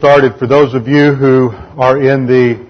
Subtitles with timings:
[0.00, 0.38] started.
[0.38, 2.66] For those of you who are in the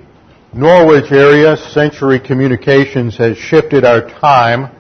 [0.53, 4.77] Norwich area, Century Communications has shifted our time.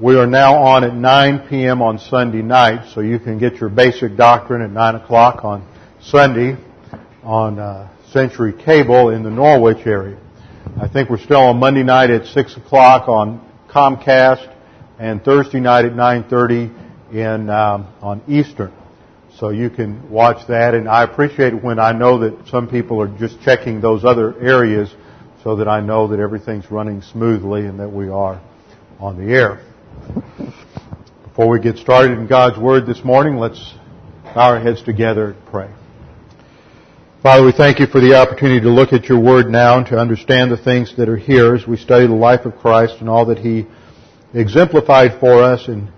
[0.00, 1.80] We are now on at 9 p.m.
[1.82, 5.64] on Sunday night, so you can get your basic doctrine at 9 o'clock on
[6.00, 6.56] Sunday
[7.22, 10.18] on uh, Century Cable in the Norwich area.
[10.82, 14.52] I think we're still on Monday night at 6 o'clock on Comcast
[14.98, 18.72] and Thursday night at 9.30 in, um, on Eastern.
[19.38, 23.00] So you can watch that and I appreciate it when I know that some people
[23.00, 24.94] are just checking those other areas
[25.42, 28.40] so that I know that everything's running smoothly and that we are
[29.00, 29.60] on the air.
[31.24, 33.74] Before we get started in God's Word this morning, let's
[34.34, 35.70] bow our heads together and pray.
[37.22, 39.98] Father, we thank you for the opportunity to look at your Word now and to
[39.98, 43.26] understand the things that are here as we study the life of Christ and all
[43.26, 43.66] that He
[44.32, 45.90] exemplified for us and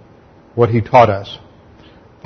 [0.54, 1.38] what He taught us.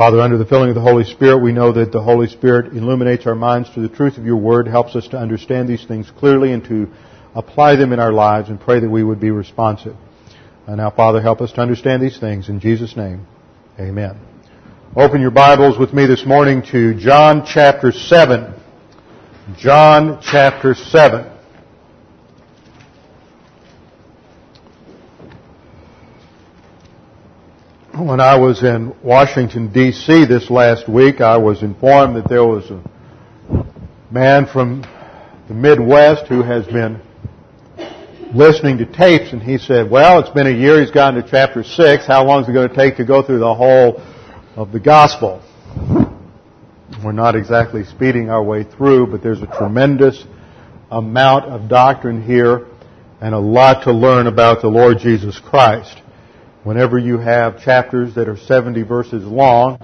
[0.01, 3.27] Father, under the filling of the Holy Spirit, we know that the Holy Spirit illuminates
[3.27, 6.55] our minds to the truth of your Word, helps us to understand these things clearly
[6.55, 6.89] and to
[7.35, 9.95] apply them in our lives and pray that we would be responsive.
[10.67, 12.49] And now, Father, help us to understand these things.
[12.49, 13.27] In Jesus' name,
[13.79, 14.19] amen.
[14.97, 18.55] Open your Bibles with me this morning to John chapter 7.
[19.59, 21.40] John chapter 7.
[27.99, 30.25] When I was in Washington, D.C.
[30.27, 32.81] this last week, I was informed that there was a
[34.13, 34.83] man from
[35.49, 37.03] the Midwest who has been
[38.33, 41.65] listening to tapes and he said, well, it's been a year, he's gotten to chapter
[41.65, 44.01] 6, how long is it going to take to go through the whole
[44.55, 45.43] of the gospel?
[47.05, 50.25] We're not exactly speeding our way through, but there's a tremendous
[50.93, 52.69] amount of doctrine here
[53.21, 56.01] and a lot to learn about the Lord Jesus Christ.
[56.63, 59.79] Whenever you have chapters that are 70 verses long,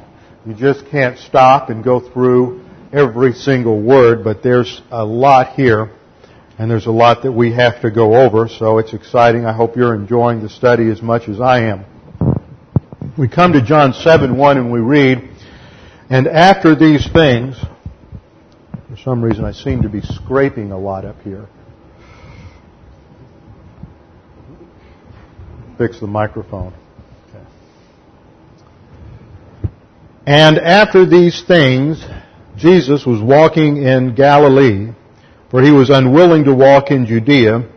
[0.45, 5.91] you just can't stop and go through every single word, but there's a lot here
[6.59, 9.47] and there's a lot that we have to go over, so it's exciting.
[9.47, 11.85] I hope you're enjoying the study as much as I am.
[13.17, 15.31] We come to John 7, 1 and we read,
[16.11, 17.57] And after these things,
[18.91, 21.49] for some reason I seem to be scraping a lot up here.
[25.79, 26.73] Fix the microphone.
[27.29, 27.45] Okay.
[30.27, 32.05] And after these things,
[32.57, 34.93] Jesus was walking in Galilee,
[35.51, 37.69] for he was unwilling to walk in Judea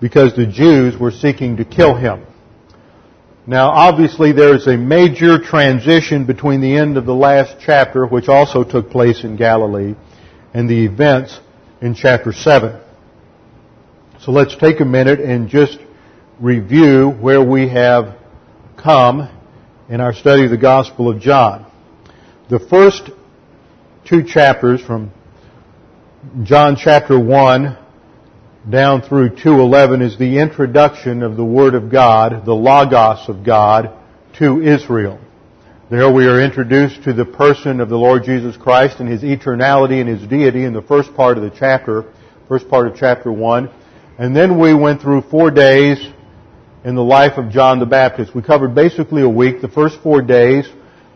[0.00, 2.26] because the Jews were seeking to kill him.
[3.46, 8.62] Now obviously there's a major transition between the end of the last chapter, which also
[8.62, 9.94] took place in Galilee,
[10.52, 11.40] and the events
[11.80, 12.78] in chapter 7.
[14.20, 15.78] So let's take a minute and just
[16.42, 18.18] review where we have
[18.76, 19.28] come
[19.88, 21.70] in our study of the Gospel of John.
[22.50, 23.10] The first
[24.04, 25.12] two chapters from
[26.42, 27.78] John chapter 1
[28.68, 33.96] down through 2.11 is the introduction of the Word of God, the Logos of God,
[34.38, 35.20] to Israel.
[35.90, 40.00] There we are introduced to the person of the Lord Jesus Christ and His eternality
[40.00, 42.12] and His deity in the first part of the chapter,
[42.48, 43.70] first part of chapter 1.
[44.18, 46.11] And then we went through four days
[46.84, 48.34] in the life of John the Baptist.
[48.34, 49.60] We covered basically a week.
[49.60, 50.68] The first four days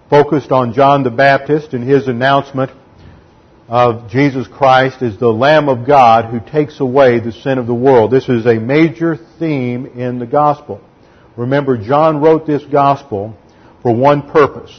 [0.09, 2.71] focused on John the Baptist and his announcement
[3.69, 7.75] of Jesus Christ as the Lamb of God who takes away the sin of the
[7.75, 8.13] world.
[8.13, 10.81] This is a major theme in the gospel.
[11.37, 13.37] Remember, John wrote this gospel
[13.83, 14.73] for one purpose,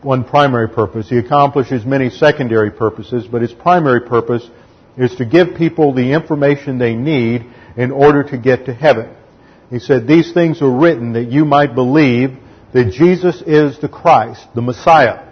[0.00, 1.08] one primary purpose.
[1.08, 4.48] He accomplishes many secondary purposes, but his primary purpose
[4.96, 7.44] is to give people the information they need
[7.76, 9.14] in order to get to heaven.
[9.74, 12.36] He said, these things are written that you might believe
[12.72, 15.24] that Jesus is the Christ, the Messiah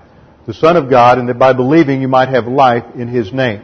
[0.46, 3.62] the Son of God, and that by believing you might have life in His name.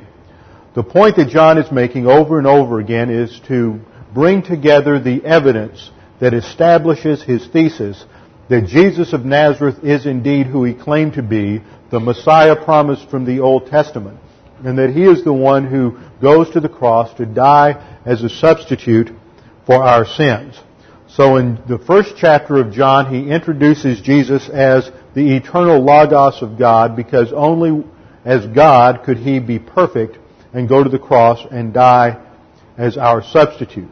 [0.74, 3.80] The point that John is making over and over again is to
[4.14, 5.90] bring together the evidence
[6.20, 8.04] that establishes his thesis
[8.48, 13.24] that Jesus of Nazareth is indeed who he claimed to be, the Messiah promised from
[13.24, 14.18] the Old Testament,
[14.64, 18.28] and that he is the one who goes to the cross to die as a
[18.28, 19.10] substitute
[19.66, 20.58] for our sins.
[21.18, 26.56] So in the first chapter of John, he introduces Jesus as the eternal Logos of
[26.56, 27.84] God because only
[28.24, 30.16] as God could he be perfect
[30.52, 32.24] and go to the cross and die
[32.76, 33.90] as our substitute.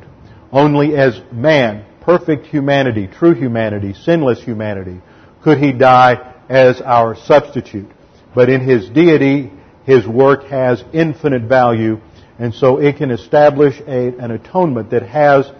[0.52, 5.00] Only as man, perfect humanity, true humanity, sinless humanity,
[5.42, 7.90] could he die as our substitute.
[8.36, 9.50] But in his deity,
[9.84, 11.98] his work has infinite value,
[12.38, 15.50] and so it can establish a, an atonement that has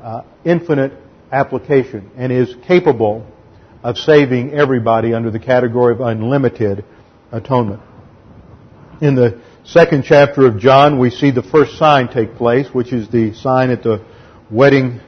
[0.00, 0.92] uh, infinite
[1.32, 3.26] application and is capable
[3.82, 6.84] of saving everybody under the category of unlimited
[7.30, 7.80] atonement.
[9.00, 13.08] In the second chapter of John, we see the first sign take place, which is
[13.08, 14.04] the sign at the
[14.50, 15.00] wedding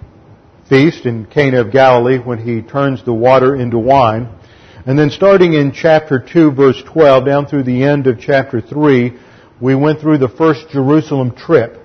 [0.69, 4.28] feast in Cana of Galilee when he turns the water into wine.
[4.87, 9.12] And then starting in chapter 2 verse 12 down through the end of chapter 3,
[9.61, 11.78] we went through the first Jerusalem trip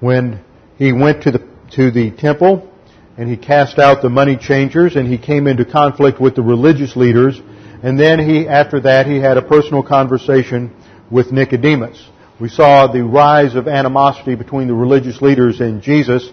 [0.00, 0.44] when
[0.76, 2.70] he went to the, to the temple
[3.16, 6.96] and he cast out the money changers and he came into conflict with the religious
[6.96, 7.40] leaders.
[7.82, 10.74] And then he, after that, he had a personal conversation
[11.10, 12.02] with Nicodemus.
[12.40, 16.30] We saw the rise of animosity between the religious leaders and Jesus,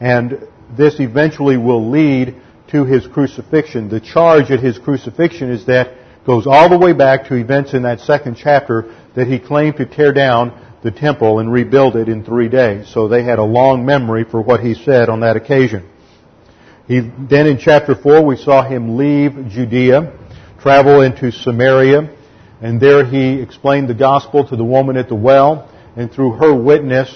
[0.00, 0.46] and
[0.76, 2.36] this eventually will lead
[2.72, 3.88] to his crucifixion.
[3.88, 5.94] The charge at his crucifixion is that
[6.26, 9.86] goes all the way back to events in that second chapter that he claimed to
[9.86, 10.52] tear down
[10.82, 12.92] the temple and rebuild it in three days.
[12.92, 15.88] So they had a long memory for what he said on that occasion.
[16.88, 20.18] He, then in chapter 4 we saw him leave Judea,
[20.58, 22.10] travel into Samaria,
[22.62, 26.54] and there he explained the gospel to the woman at the well, and through her
[26.54, 27.14] witness,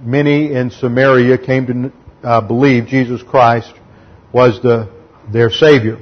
[0.00, 1.92] many in Samaria came to
[2.28, 3.72] uh, believe Jesus Christ
[4.32, 4.90] was the,
[5.32, 5.98] their Savior.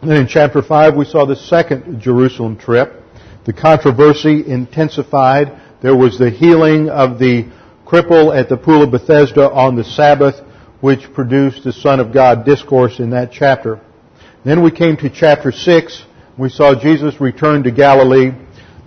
[0.00, 3.02] And then in chapter 5 we saw the second Jerusalem trip.
[3.44, 5.60] The controversy intensified.
[5.82, 7.50] There was the healing of the
[7.86, 10.36] cripple at the pool of Bethesda on the Sabbath,
[10.80, 13.80] which produced the Son of God discourse in that chapter.
[14.44, 16.04] Then we came to chapter 6.
[16.38, 18.30] We saw Jesus return to Galilee,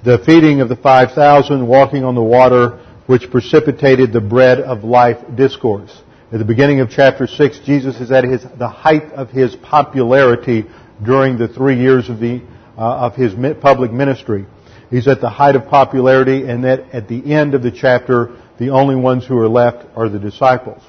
[0.04, 5.18] the feeding of the 5,000, walking on the water, which precipitated the bread of life
[5.36, 5.92] discourse.
[6.32, 10.66] At the beginning of chapter 6, Jesus is at his, the height of his popularity
[11.04, 12.42] during the three years of, the,
[12.78, 14.46] uh, of his public ministry.
[14.90, 18.70] He's at the height of popularity, and that at the end of the chapter, the
[18.70, 20.82] only ones who are left are the disciples.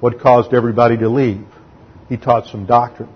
[0.00, 1.44] What caused everybody to leave?
[2.08, 3.08] He taught some doctrine.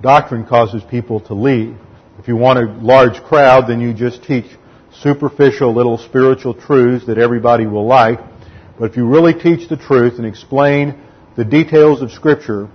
[0.00, 1.76] Doctrine causes people to leave.
[2.18, 4.46] If you want a large crowd, then you just teach
[5.00, 8.20] superficial little spiritual truths that everybody will like.
[8.78, 11.00] But if you really teach the truth and explain
[11.36, 12.68] the details of Scripture,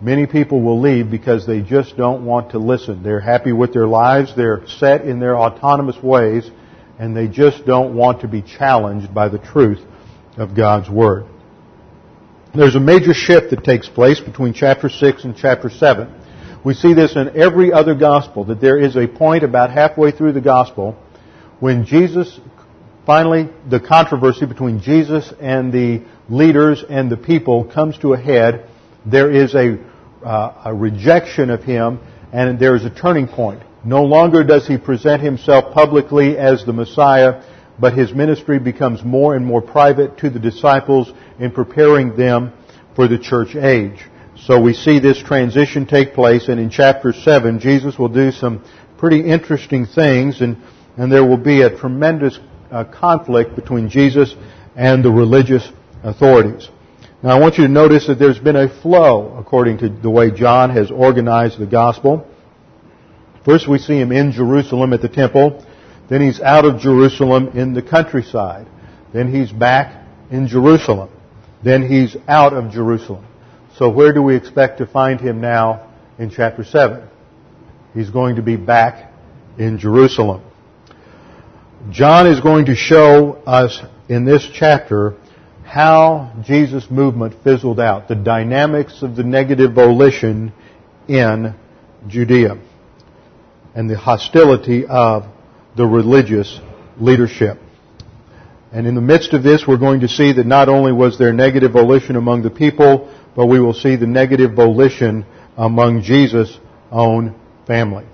[0.00, 3.02] many people will leave because they just don't want to listen.
[3.02, 6.50] They're happy with their lives, they're set in their autonomous ways,
[6.98, 9.80] and they just don't want to be challenged by the truth
[10.36, 11.24] of God's Word.
[12.54, 16.12] There's a major shift that takes place between chapter 6 and chapter 7.
[16.62, 20.32] We see this in every other gospel, that there is a point about halfway through
[20.32, 20.94] the gospel
[21.60, 22.38] when Jesus,
[23.06, 28.68] finally, the controversy between Jesus and the leaders and the people comes to a head.
[29.06, 29.78] There is a,
[30.22, 32.00] uh, a rejection of him
[32.34, 33.62] and there is a turning point.
[33.82, 37.42] No longer does he present himself publicly as the Messiah,
[37.82, 42.52] but his ministry becomes more and more private to the disciples in preparing them
[42.94, 43.98] for the church age.
[44.36, 48.64] So we see this transition take place, and in chapter 7, Jesus will do some
[48.98, 50.58] pretty interesting things, and,
[50.96, 52.38] and there will be a tremendous
[52.70, 54.32] uh, conflict between Jesus
[54.76, 55.68] and the religious
[56.04, 56.68] authorities.
[57.20, 60.30] Now I want you to notice that there's been a flow according to the way
[60.30, 62.28] John has organized the gospel.
[63.44, 65.66] First we see him in Jerusalem at the temple.
[66.12, 68.66] Then he's out of Jerusalem in the countryside.
[69.14, 71.08] Then he's back in Jerusalem.
[71.64, 73.24] Then he's out of Jerusalem.
[73.76, 77.08] So where do we expect to find him now in chapter 7?
[77.94, 79.10] He's going to be back
[79.56, 80.42] in Jerusalem.
[81.88, 83.80] John is going to show us
[84.10, 85.16] in this chapter
[85.64, 90.52] how Jesus' movement fizzled out, the dynamics of the negative volition
[91.08, 91.54] in
[92.06, 92.60] Judea,
[93.74, 95.24] and the hostility of
[95.76, 96.60] the religious
[96.98, 97.58] leadership.
[98.72, 101.32] And in the midst of this, we're going to see that not only was there
[101.32, 105.26] negative volition among the people, but we will see the negative volition
[105.56, 106.58] among Jesus'
[106.90, 107.34] own
[107.66, 108.06] family.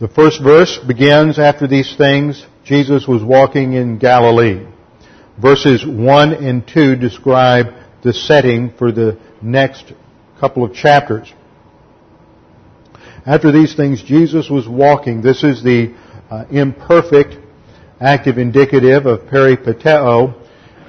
[0.00, 4.66] The first verse begins after these things, Jesus was walking in Galilee.
[5.40, 7.66] Verses 1 and 2 describe
[8.02, 9.92] the setting for the next
[10.40, 11.32] couple of chapters.
[13.26, 15.20] After these things, Jesus was walking.
[15.20, 15.94] This is the
[16.30, 17.36] uh, imperfect
[18.00, 20.34] active indicative of peripateo,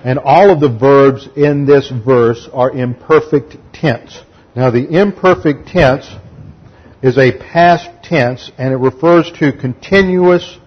[0.03, 4.22] and all of the verbs in this verse are imperfect tense.
[4.56, 6.10] Now the imperfect tense
[7.01, 10.58] is a past tense and it refers to continuous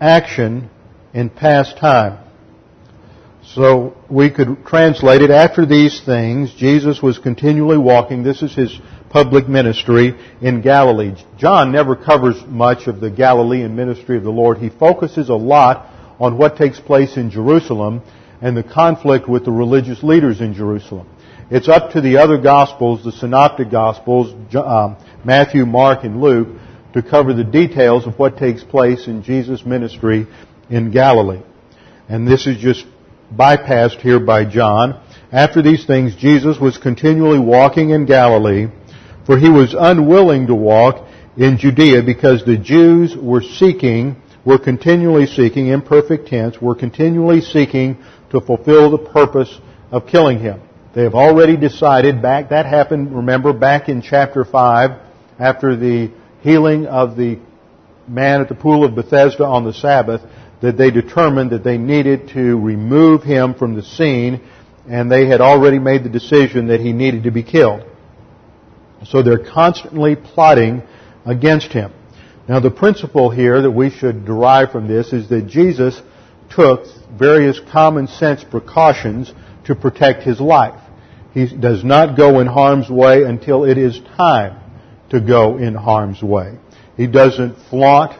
[0.00, 0.70] action
[1.14, 2.18] in past time.
[3.54, 8.22] So we could translate it after these things, Jesus was continually walking.
[8.22, 8.78] This is his
[9.10, 11.14] public ministry in Galilee.
[11.38, 14.58] John never covers much of the Galilean ministry of the Lord.
[14.58, 15.86] He focuses a lot
[16.20, 18.02] on what takes place in Jerusalem
[18.40, 21.08] and the conflict with the religious leaders in Jerusalem.
[21.50, 26.48] It's up to the other Gospels, the Synoptic Gospels, um, Matthew, Mark, and Luke,
[26.92, 30.26] to cover the details of what takes place in Jesus' ministry
[30.68, 31.42] in Galilee.
[32.08, 32.86] and this is just
[33.34, 35.00] bypassed here by John.
[35.30, 38.68] After these things, Jesus was continually walking in Galilee,
[39.28, 41.06] for he was unwilling to walk
[41.36, 47.98] in Judea because the Jews were seeking, were continually seeking, imperfect tense, were continually seeking
[48.30, 49.54] to fulfill the purpose
[49.90, 50.62] of killing him.
[50.94, 54.90] They have already decided back, that happened, remember, back in chapter 5,
[55.38, 57.38] after the healing of the
[58.06, 60.22] man at the pool of Bethesda on the Sabbath,
[60.62, 64.40] that they determined that they needed to remove him from the scene,
[64.88, 67.84] and they had already made the decision that he needed to be killed.
[69.06, 70.82] So they're constantly plotting
[71.24, 71.92] against him.
[72.48, 76.00] Now the principle here that we should derive from this is that Jesus
[76.50, 76.86] took
[77.18, 79.32] various common sense precautions
[79.66, 80.80] to protect his life.
[81.34, 84.58] He does not go in harm's way until it is time
[85.10, 86.58] to go in harm's way.
[86.96, 88.18] He doesn't flaunt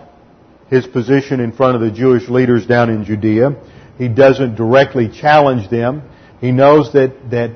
[0.69, 3.57] his position in front of the Jewish leaders down in Judea.
[3.97, 6.03] He doesn't directly challenge them.
[6.41, 7.51] He knows that, that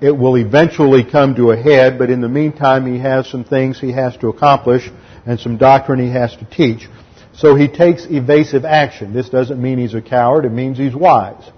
[0.00, 3.80] it will eventually come to a head, but in the meantime he has some things
[3.80, 4.90] he has to accomplish
[5.24, 6.88] and some doctrine he has to teach.
[7.34, 9.12] So he takes evasive action.
[9.12, 11.50] This doesn't mean he's a coward, it means he's wise.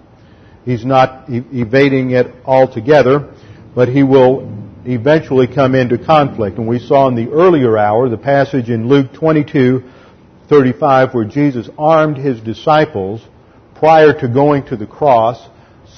[0.65, 3.33] He's not e- evading it altogether,
[3.75, 4.51] but he will
[4.85, 6.57] eventually come into conflict.
[6.57, 9.83] And we saw in the earlier hour the passage in Luke 22,
[10.47, 13.21] 35 where Jesus armed his disciples
[13.75, 15.39] prior to going to the cross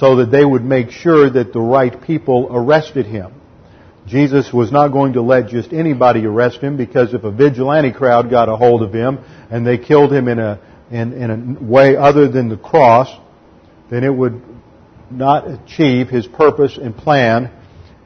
[0.02, 3.32] so that they would make sure that the right people arrested him.
[4.08, 8.32] Jesus was not going to let just anybody arrest him because if a vigilante crowd
[8.32, 9.20] got a hold of him
[9.52, 13.16] and they killed him in a, in, in a way other than the cross,
[13.92, 14.42] then it would
[15.12, 17.52] not achieve his purpose and plan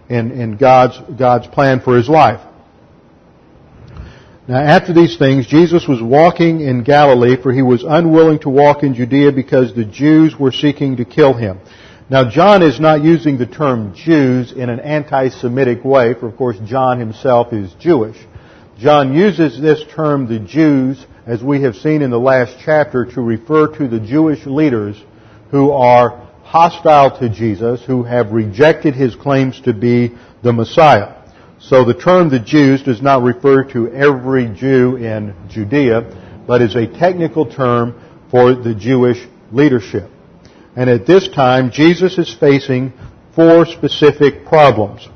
[0.10, 2.46] in, in God's, God's plan for his life.
[4.50, 8.84] Now after these things, Jesus was walking in Galilee, for he was unwilling to walk
[8.84, 11.62] in Judea because the Jews were seeking to kill him.
[12.08, 16.56] Now John is not using the term Jews in an anti-Semitic way, for of course
[16.64, 18.18] John himself is Jewish.
[18.78, 23.22] John uses this term, the Jews, as we have seen in the last chapter, to
[23.22, 25.02] refer to the Jewish leaders
[25.50, 31.16] who are hostile to Jesus, who have rejected his claims to be the Messiah.
[31.60, 36.76] So the term the Jews does not refer to every Jew in Judea, but is
[36.76, 40.12] a technical term for the Jewish leadership.
[40.76, 42.94] And at this time, Jesus is facing
[43.34, 45.08] four specific problems.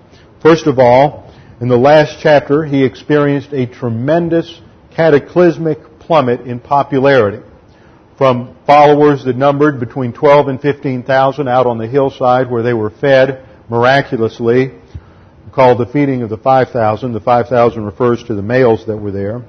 [0.42, 4.62] First of all, in the last chapter, he experienced a tremendous
[4.96, 7.44] cataclysmic plummet in popularity
[8.18, 12.90] from followers that numbered between 12 and 15,000 out on the hillside where they were
[12.90, 14.72] fed miraculously
[15.54, 17.14] called the feeding of the 5,000.
[17.14, 19.42] The 5,000 refers to the males that were there.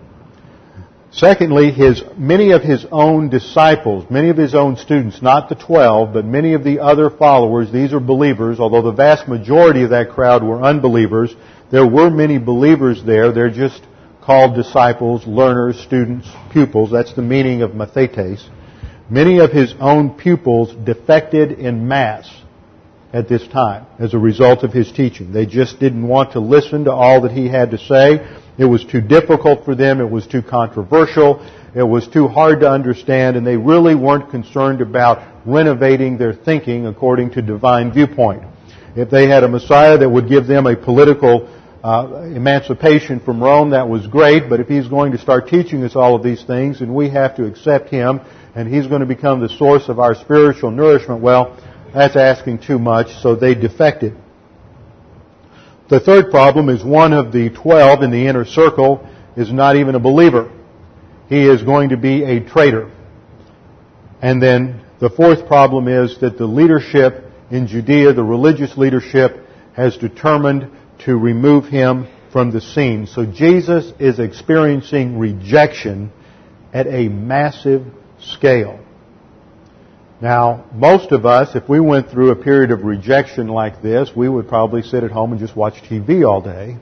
[1.12, 6.12] Secondly, his, many of his own disciples, many of his own students, not the 12,
[6.12, 10.10] but many of the other followers, these are believers, although the vast majority of that
[10.10, 11.34] crowd were unbelievers.
[11.72, 13.32] There were many believers there.
[13.32, 13.82] They're just
[14.22, 16.92] called disciples, learners, students, pupils.
[16.92, 18.48] That's the meaning of mathetes.
[19.08, 22.39] Many of his own pupils defected in mass
[23.12, 25.32] at this time as a result of his teaching.
[25.32, 28.26] They just didn't want to listen to all that he had to say.
[28.56, 30.00] It was too difficult for them.
[30.00, 31.44] It was too controversial.
[31.74, 36.86] It was too hard to understand and they really weren't concerned about renovating their thinking
[36.86, 38.42] according to divine viewpoint.
[38.96, 41.48] If they had a Messiah that would give them a political
[41.82, 45.96] uh, emancipation from Rome, that was great, but if he's going to start teaching us
[45.96, 48.20] all of these things and we have to accept him
[48.54, 51.56] and he's going to become the source of our spiritual nourishment, well,
[51.94, 54.16] that's asking too much, so they defected.
[55.88, 59.94] The third problem is one of the twelve in the inner circle is not even
[59.94, 60.52] a believer.
[61.28, 62.90] He is going to be a traitor.
[64.22, 69.96] And then the fourth problem is that the leadership in Judea, the religious leadership, has
[69.96, 70.70] determined
[71.00, 73.06] to remove him from the scene.
[73.06, 76.12] So Jesus is experiencing rejection
[76.72, 77.86] at a massive
[78.20, 78.79] scale.
[80.20, 84.28] Now, most of us, if we went through a period of rejection like this, we
[84.28, 86.76] would probably sit at home and just watch TV all day,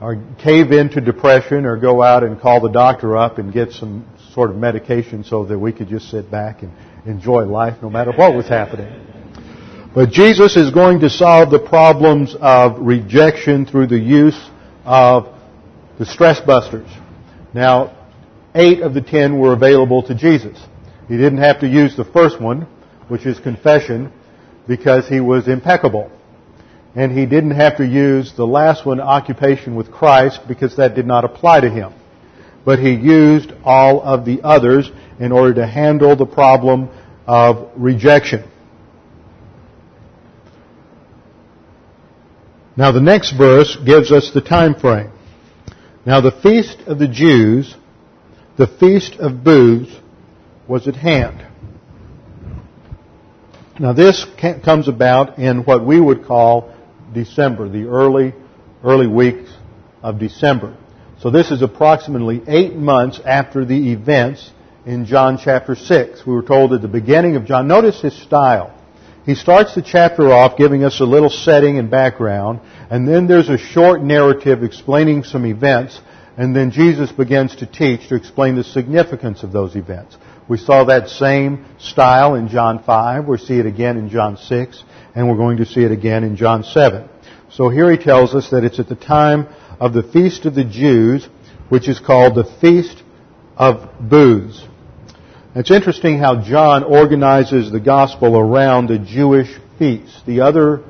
[0.00, 4.06] or cave into depression, or go out and call the doctor up and get some
[4.32, 6.72] sort of medication so that we could just sit back and
[7.04, 9.08] enjoy life no matter what was happening.
[9.92, 14.40] But Jesus is going to solve the problems of rejection through the use
[14.84, 15.36] of
[15.98, 16.88] the stress busters.
[17.52, 18.06] Now,
[18.54, 20.58] eight of the ten were available to Jesus.
[21.08, 22.66] He didn't have to use the first one,
[23.08, 24.12] which is confession,
[24.66, 26.10] because he was impeccable.
[26.94, 31.06] And he didn't have to use the last one, occupation with Christ, because that did
[31.06, 31.92] not apply to him.
[32.64, 36.88] But he used all of the others in order to handle the problem
[37.26, 38.48] of rejection.
[42.76, 45.10] Now the next verse gives us the time frame.
[46.06, 47.74] Now the feast of the Jews,
[48.56, 49.92] the feast of booths,
[50.68, 51.46] was at hand.
[53.78, 54.26] Now this
[54.64, 56.74] comes about in what we would call
[57.12, 58.34] December, the early,
[58.84, 59.50] early weeks
[60.02, 60.76] of December.
[61.20, 64.50] So this is approximately eight months after the events
[64.84, 66.26] in John chapter 6.
[66.26, 68.76] We were told at the beginning of John, notice his style.
[69.24, 73.48] He starts the chapter off giving us a little setting and background, and then there's
[73.48, 76.00] a short narrative explaining some events,
[76.36, 80.16] and then Jesus begins to teach to explain the significance of those events.
[80.48, 84.84] We saw that same style in John 5, we see it again in John 6,
[85.14, 87.08] and we're going to see it again in John 7.
[87.50, 89.46] So here he tells us that it's at the time
[89.78, 91.28] of the Feast of the Jews,
[91.68, 93.02] which is called the Feast
[93.56, 94.66] of Booths.
[95.54, 100.22] It's interesting how John organizes the gospel around the Jewish feasts.
[100.26, 100.82] The other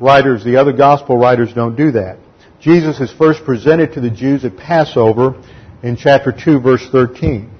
[0.00, 2.18] writers, the other gospel writers don't do that.
[2.60, 5.42] Jesus is first presented to the Jews at Passover
[5.82, 7.53] in chapter 2 verse 13.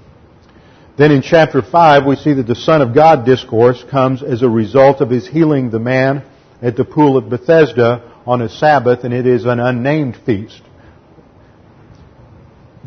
[0.96, 4.48] Then in chapter 5 we see that the Son of God discourse comes as a
[4.48, 6.24] result of his healing the man
[6.62, 10.62] at the pool of Bethesda on a Sabbath and it is an unnamed feast.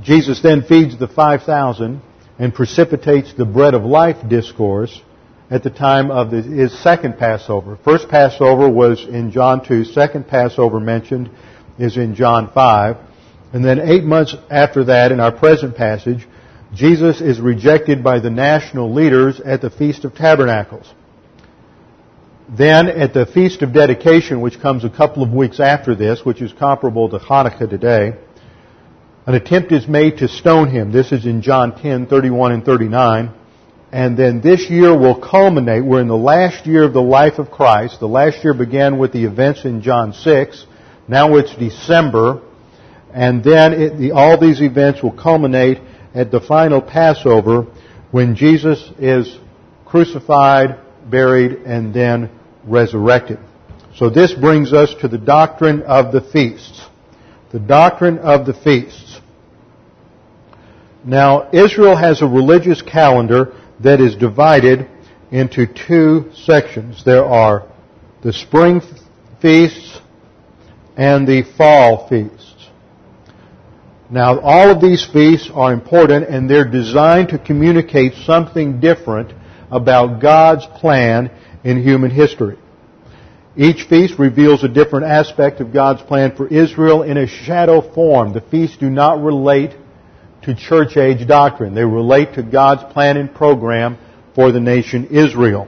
[0.01, 2.01] Jesus then feeds the 5,000
[2.39, 5.01] and precipitates the bread of life discourse
[5.49, 7.77] at the time of his second Passover.
[7.83, 9.83] First Passover was in John 2.
[9.83, 11.29] Second Passover mentioned
[11.77, 12.97] is in John 5.
[13.53, 16.27] And then eight months after that, in our present passage,
[16.77, 20.87] Jesus is rejected by the national leaders at the Feast of Tabernacles.
[22.47, 26.39] Then at the Feast of Dedication, which comes a couple of weeks after this, which
[26.39, 28.13] is comparable to Hanukkah today,
[29.25, 30.91] an attempt is made to stone him.
[30.91, 33.31] This is in John 10, 31 and 39.
[33.91, 35.83] And then this year will culminate.
[35.83, 37.99] We're in the last year of the life of Christ.
[37.99, 40.65] The last year began with the events in John 6.
[41.07, 42.43] Now it's December.
[43.11, 45.79] And then it, the, all these events will culminate
[46.17, 47.67] at the final Passover
[48.09, 49.37] when Jesus is
[49.85, 52.31] crucified, buried, and then
[52.65, 53.37] resurrected.
[53.95, 56.85] So this brings us to the doctrine of the feasts.
[57.51, 59.21] The doctrine of the feasts.
[61.05, 64.89] Now, Israel has a religious calendar that is divided
[65.31, 67.03] into two sections.
[67.05, 67.67] There are
[68.23, 68.81] the spring
[69.41, 69.99] feasts
[70.97, 72.46] and the fall feasts.
[74.09, 79.33] Now, all of these feasts are important and they're designed to communicate something different
[79.69, 81.29] about God's plan
[81.63, 82.57] in human history.
[83.57, 88.31] Each feast reveals a different aspect of God's plan for Israel in a shadow form.
[88.31, 89.75] The feasts do not relate
[90.43, 91.73] to church age doctrine.
[91.73, 93.97] They relate to God's plan and program
[94.35, 95.67] for the nation Israel.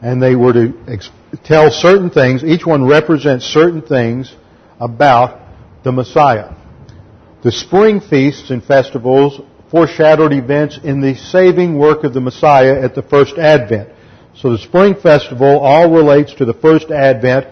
[0.00, 0.98] And they were to
[1.44, 4.34] tell certain things, each one represents certain things
[4.80, 5.41] about
[5.82, 6.54] the Messiah.
[7.42, 9.40] The spring feasts and festivals
[9.70, 13.88] foreshadowed events in the saving work of the Messiah at the first advent.
[14.34, 17.46] So the spring festival all relates to the first advent,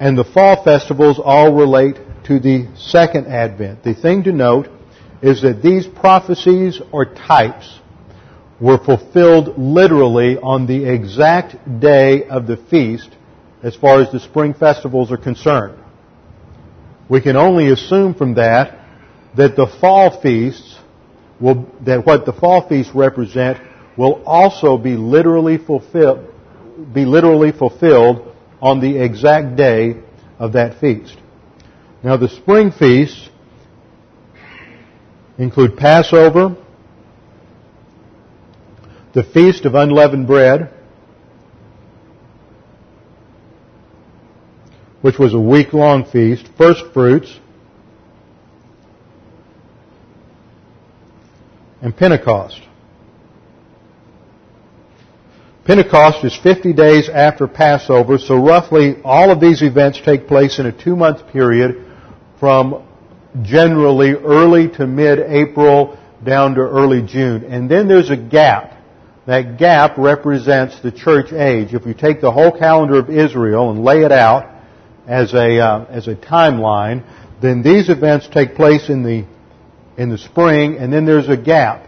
[0.00, 3.84] and the fall festivals all relate to the second advent.
[3.84, 4.68] The thing to note
[5.22, 7.78] is that these prophecies or types
[8.60, 13.10] were fulfilled literally on the exact day of the feast
[13.62, 15.78] as far as the spring festivals are concerned.
[17.08, 18.80] We can only assume from that
[19.36, 20.78] that the fall feasts
[21.40, 23.58] will, that what the fall feasts represent
[23.96, 26.26] will also be literally fulfilled,
[26.92, 29.96] be literally fulfilled on the exact day
[30.38, 31.16] of that feast.
[32.02, 33.28] Now the spring feasts
[35.38, 36.56] include Passover,
[39.12, 40.72] the Feast of Unleavened Bread,
[45.06, 47.38] which was a week-long feast, first fruits,
[51.80, 52.60] and Pentecost.
[55.64, 60.66] Pentecost is 50 days after Passover, so roughly all of these events take place in
[60.66, 61.86] a two-month period
[62.40, 62.84] from
[63.42, 67.44] generally early to mid-April down to early June.
[67.44, 68.76] And then there's a gap.
[69.26, 71.74] That gap represents the church age.
[71.74, 74.55] If you take the whole calendar of Israel and lay it out
[75.06, 77.04] as a, uh, as a timeline,
[77.40, 79.26] then these events take place in the,
[79.96, 81.86] in the spring, and then there's a gap.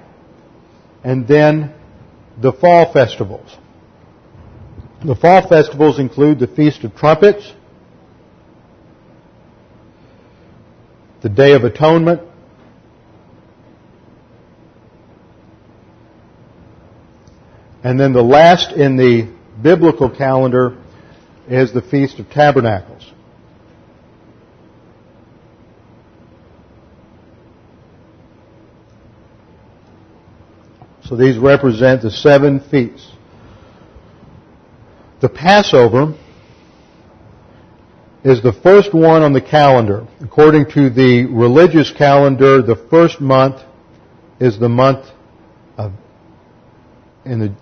[1.03, 1.75] And then
[2.41, 3.57] the fall festivals.
[5.05, 7.53] The fall festivals include the Feast of Trumpets,
[11.23, 12.23] the Day of Atonement,
[17.83, 20.77] And then the last in the biblical calendar
[21.49, 22.98] is the Feast of Tabernacles.
[31.09, 33.11] So these represent the seven feasts.
[35.23, 36.15] The Passover
[38.23, 40.07] is the first one on the calendar.
[40.21, 43.63] According to the religious calendar, the first month
[44.39, 45.07] is the month
[45.79, 45.93] of,
[47.25, 47.55] in the,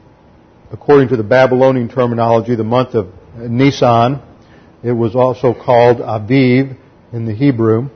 [0.72, 4.22] according to the Babylonian terminology, the month of Nisan.
[4.82, 6.76] It was also called Aviv
[7.12, 7.90] in the Hebrew.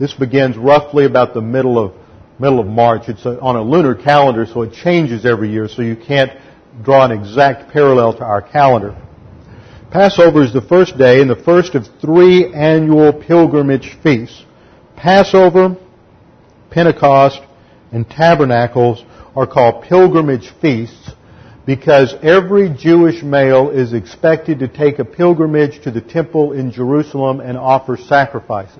[0.00, 1.94] This begins roughly about the middle of
[2.38, 3.08] middle of March.
[3.08, 6.32] It's on a lunar calendar, so it changes every year, so you can't
[6.82, 8.96] draw an exact parallel to our calendar.
[9.90, 14.44] Passover is the first day and the first of three annual pilgrimage feasts.
[14.96, 15.76] Passover,
[16.70, 17.40] Pentecost,
[17.90, 19.02] and Tabernacles
[19.34, 21.12] are called pilgrimage feasts
[21.64, 27.40] because every Jewish male is expected to take a pilgrimage to the temple in Jerusalem
[27.40, 28.78] and offer sacrifices.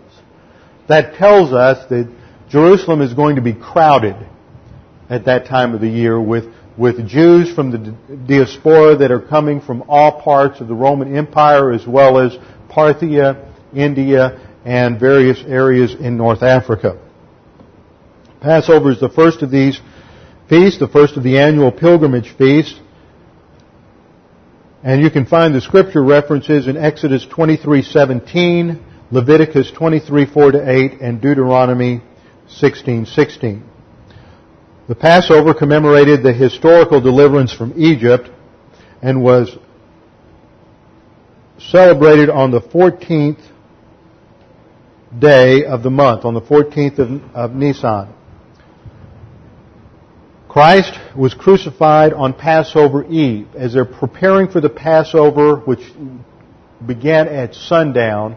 [0.88, 2.10] That tells us that
[2.50, 4.16] Jerusalem is going to be crowded
[5.10, 6.46] at that time of the year with,
[6.78, 7.94] with Jews from the
[8.26, 12.36] diaspora that are coming from all parts of the Roman Empire as well as
[12.70, 16.98] Parthia, India, and various areas in North Africa.
[18.40, 19.80] Passover is the first of these
[20.48, 22.78] feasts, the first of the annual pilgrimage feasts.
[24.82, 28.80] And you can find the scripture references in Exodus 23:17,
[29.10, 32.02] Leviticus 23:4 to 8, and Deuteronomy
[32.48, 33.62] 16:16.
[34.88, 38.30] The Passover commemorated the historical deliverance from Egypt
[39.02, 39.56] and was
[41.58, 43.40] celebrated on the 14th
[45.18, 48.08] day of the month, on the 14th of, of Nisan.
[50.48, 53.48] Christ was crucified on Passover Eve.
[53.54, 55.92] As they're preparing for the Passover, which
[56.84, 58.36] began at sundown,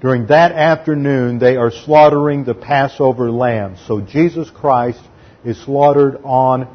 [0.00, 3.76] during that afternoon, they are slaughtering the Passover lamb.
[3.86, 5.00] So Jesus Christ
[5.44, 6.68] is slaughtered on,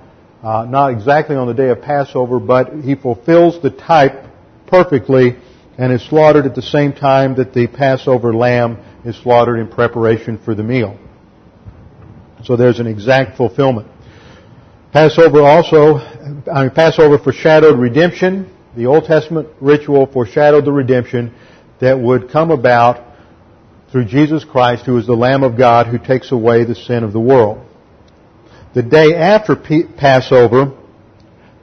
[0.44, 4.26] uh, not exactly on the day of Passover, but he fulfills the type
[4.68, 5.38] perfectly
[5.78, 10.38] and is slaughtered at the same time that the Passover lamb is slaughtered in preparation
[10.38, 10.98] for the meal.
[12.44, 13.88] So there's an exact fulfillment.
[14.94, 18.52] Passover also, I mean, Passover foreshadowed redemption.
[18.78, 21.34] The Old Testament ritual foreshadowed the redemption
[21.80, 23.05] that would come about
[23.92, 27.14] through Jesus Christ, who is the Lamb of God who takes away the sin of
[27.14, 27.66] the world.
[28.74, 30.78] The day after Passover,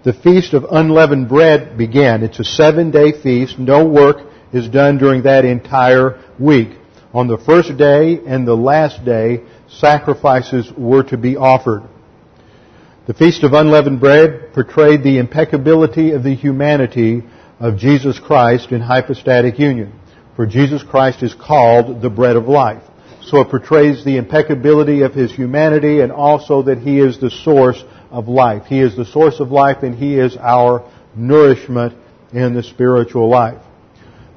[0.04, 2.22] the Feast of Unleavened Bread began.
[2.22, 3.58] It's a seven day feast.
[3.58, 4.18] No work
[4.52, 6.70] is done during that entire week.
[7.14, 11.82] On the first day and the last day, sacrifices were to be offered.
[13.06, 17.22] The Feast of Unleavened Bread portrayed the impeccability of the humanity
[17.60, 19.92] of Jesus Christ in hypostatic union.
[20.36, 22.82] For Jesus Christ is called the bread of life.
[23.22, 27.82] So it portrays the impeccability of his humanity and also that he is the source
[28.10, 28.64] of life.
[28.66, 31.94] He is the source of life and he is our nourishment
[32.32, 33.62] in the spiritual life.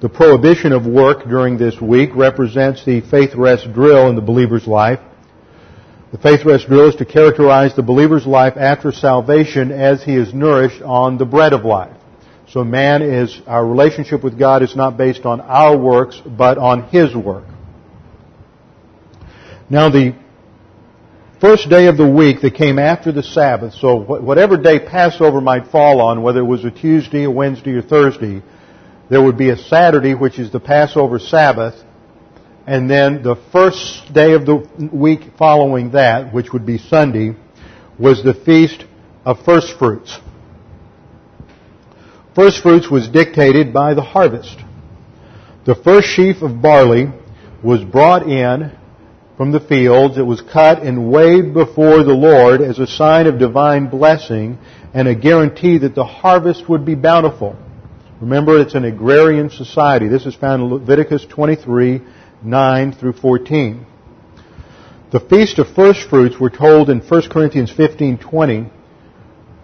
[0.01, 4.67] The prohibition of work during this week represents the faith rest drill in the believer's
[4.67, 4.99] life.
[6.11, 10.33] The faith rest drill is to characterize the believer's life after salvation as he is
[10.33, 11.95] nourished on the bread of life.
[12.55, 16.83] So man is, our relationship with God is not based on our works, but on
[16.83, 17.43] His work.
[19.69, 20.15] Now the
[21.41, 25.67] first day of the week that came after the Sabbath, so whatever day Passover might
[25.67, 28.41] fall on, whether it was a Tuesday, a Wednesday, or Thursday,
[29.09, 31.75] there would be a Saturday, which is the Passover Sabbath,
[32.65, 37.35] and then the first day of the week following that, which would be Sunday,
[37.99, 38.85] was the Feast
[39.25, 40.17] of First Fruits.
[42.35, 44.57] First fruits was dictated by the harvest.
[45.65, 47.07] The first sheaf of barley
[47.63, 48.77] was brought in
[49.37, 50.17] from the fields.
[50.17, 54.57] It was cut and weighed before the Lord as a sign of divine blessing
[54.93, 57.55] and a guarantee that the harvest would be bountiful.
[58.19, 60.09] Remember, it's an agrarian society.
[60.09, 62.01] This is found in Leviticus 23,
[62.43, 63.85] 9 through 14.
[65.11, 68.69] The feast of first fruits, we're told in 1 Corinthians 15, 20,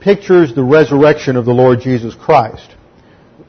[0.01, 2.75] pictures the resurrection of the Lord Jesus Christ.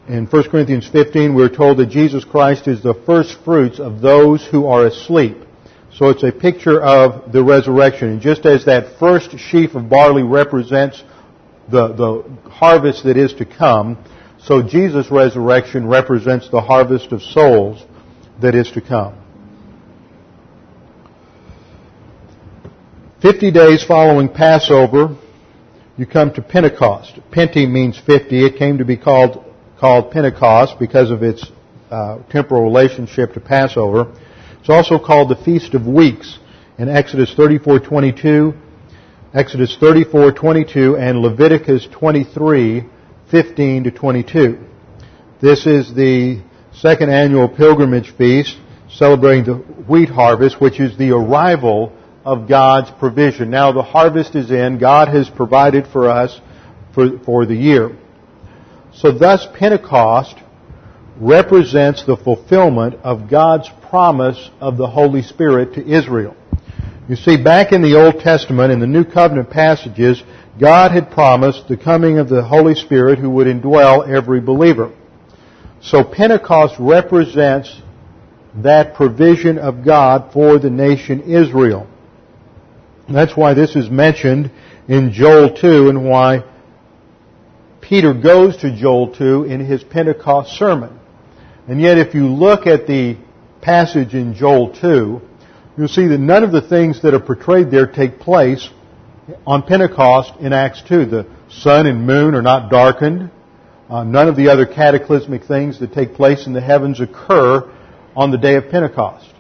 [0.07, 4.47] In 1 Corinthians 15, we're told that Jesus Christ is the first fruits of those
[4.47, 5.39] who are asleep.
[5.95, 8.09] So it's a picture of the resurrection.
[8.09, 11.03] And just as that first sheaf of barley represents
[11.71, 13.99] the, the harvest that is to come,
[14.39, 17.83] so Jesus' resurrection represents the harvest of souls
[18.41, 19.15] that is to come.
[23.21, 25.17] Fifty days following Passover,
[26.03, 27.21] you come to Pentecost.
[27.31, 28.45] Penti means 50.
[28.45, 29.45] It came to be called,
[29.79, 31.47] called Pentecost because of its
[31.93, 34.13] uh, temporal relationship to Passover.
[34.59, 36.41] It's also called the Feast of Weeks
[36.77, 38.53] in Exodus 34:22,
[39.33, 44.59] Exodus 34:22, and Leviticus 23:15 to 22.
[45.41, 48.57] This is the second annual pilgrimage feast
[48.91, 51.93] celebrating the wheat harvest, which is the arrival
[52.25, 53.51] of God's provision.
[53.51, 54.79] Now the harvest is in.
[54.79, 56.41] God has provided for us
[56.95, 57.97] for, for the year.
[58.95, 60.37] So thus Pentecost
[61.17, 66.37] represents the fulfillment of God's promise of the Holy Spirit to Israel.
[67.09, 70.23] You see, back in the Old Testament, in the New Covenant passages,
[70.59, 74.93] God had promised the coming of the Holy Spirit who would indwell every believer.
[75.81, 77.83] So Pentecost represents
[78.57, 81.89] that provision of God for the nation Israel.
[83.09, 84.51] That's why this is mentioned
[84.89, 86.45] in Joel 2 and why
[87.81, 90.99] Peter goes to Joel 2 in his Pentecost sermon.
[91.69, 93.17] And yet if you look at the
[93.61, 95.21] passage in Joel 2,
[95.77, 98.69] you'll see that none of the things that are portrayed there take place
[99.47, 101.07] on Pentecost in Acts 2.
[101.07, 103.31] The sun and moon are not darkened.
[103.89, 107.71] Uh, none of the other cataclysmic things that take place in the heavens occur
[108.17, 109.32] on the day of Pentecost.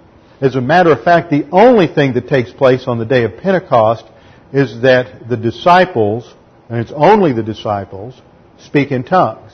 [0.42, 3.36] As a matter of fact, the only thing that takes place on the day of
[3.36, 4.04] Pentecost
[4.52, 6.34] is that the disciples,
[6.68, 8.20] and it's only the disciples,
[8.58, 9.52] speak in tongues.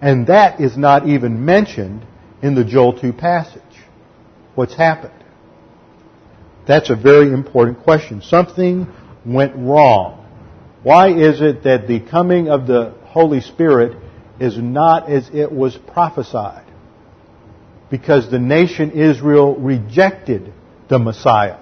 [0.00, 2.06] And that is not even mentioned
[2.42, 3.62] in the Joel 2 passage.
[4.54, 5.24] What's happened?
[6.68, 8.22] That's a very important question.
[8.22, 8.86] Something
[9.26, 10.24] went wrong.
[10.84, 13.98] Why is it that the coming of the Holy Spirit
[14.38, 16.63] is not as it was prophesied?
[17.90, 20.52] Because the nation Israel rejected
[20.88, 21.58] the Messiah.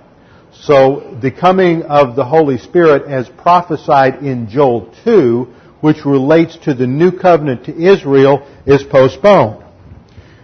[0.53, 5.45] So the coming of the Holy Spirit as prophesied in Joel 2,
[5.81, 9.65] which relates to the new covenant to Israel, is postponed.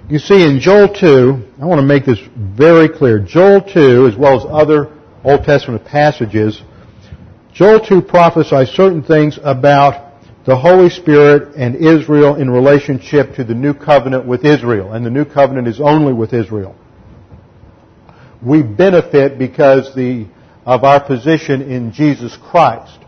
[0.08, 3.18] You see, in Joel 2, I want to make this very clear.
[3.18, 4.90] Joel 2, as well as other
[5.22, 6.62] Old Testament passages,
[7.52, 10.08] Joel 2 prophesies certain things about
[10.44, 14.92] the Holy Spirit and Israel in relationship to the new covenant with Israel.
[14.92, 16.74] And the new covenant is only with Israel.
[18.42, 20.27] We benefit because the,
[20.64, 22.98] of our position in Jesus Christ.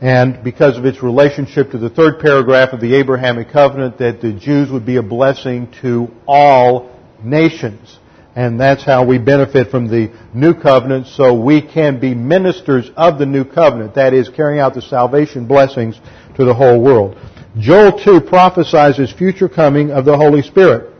[0.00, 4.32] And because of its relationship to the third paragraph of the Abrahamic covenant that the
[4.32, 7.98] Jews would be a blessing to all nations.
[8.36, 13.18] And that's how we benefit from the new covenant so we can be ministers of
[13.18, 13.96] the new covenant.
[13.96, 16.00] That is, carrying out the salvation blessings
[16.38, 17.18] to the whole world.
[17.58, 20.94] Joel 2 prophesies future coming of the Holy Spirit.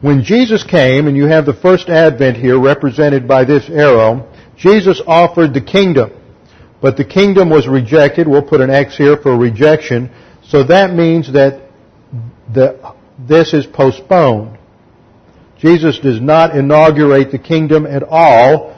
[0.00, 5.02] When Jesus came, and you have the first advent here represented by this arrow, Jesus
[5.06, 6.12] offered the kingdom.
[6.80, 8.28] But the kingdom was rejected.
[8.28, 10.10] We'll put an X here for rejection.
[10.44, 11.68] So that means that
[12.54, 14.58] the, this is postponed.
[15.58, 18.76] Jesus does not inaugurate the kingdom at all.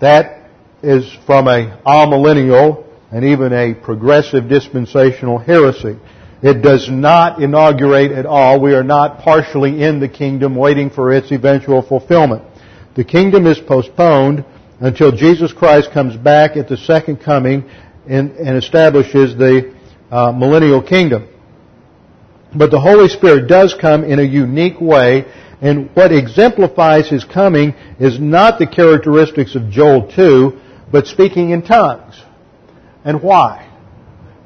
[0.00, 0.50] That
[0.82, 5.98] is from a amillennial and even a progressive dispensational heresy.
[6.42, 8.60] It does not inaugurate at all.
[8.60, 12.42] We are not partially in the kingdom waiting for its eventual fulfillment.
[12.96, 14.44] The kingdom is postponed
[14.80, 17.70] until Jesus Christ comes back at the second coming
[18.08, 19.74] and, and establishes the
[20.10, 21.28] uh, millennial kingdom.
[22.54, 25.24] But the Holy Spirit does come in a unique way,
[25.60, 31.62] and what exemplifies His coming is not the characteristics of Joel 2, but speaking in
[31.62, 32.20] tongues.
[33.04, 33.68] And why?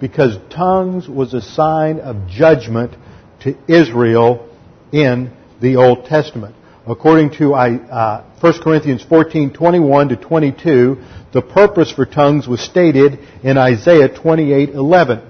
[0.01, 2.97] Because tongues was a sign of judgment
[3.41, 4.49] to Israel
[4.93, 6.55] in the Old Testament.
[6.87, 13.19] According to uh, 1 Corinthians 14, 21 to 22, the purpose for tongues was stated
[13.43, 15.29] in Isaiah 28, 11.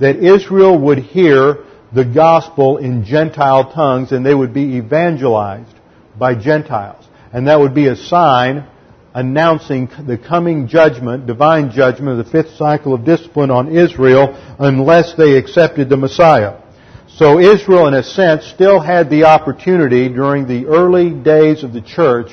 [0.00, 5.74] That Israel would hear the gospel in Gentile tongues and they would be evangelized
[6.18, 7.04] by Gentiles.
[7.32, 8.66] And that would be a sign
[9.14, 15.14] announcing the coming judgment, divine judgment of the fifth cycle of discipline on Israel unless
[15.14, 16.60] they accepted the Messiah.
[17.08, 21.80] So Israel, in a sense, still had the opportunity during the early days of the
[21.80, 22.30] church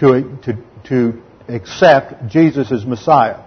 [0.00, 3.44] to, to, to accept Jesus as Messiah.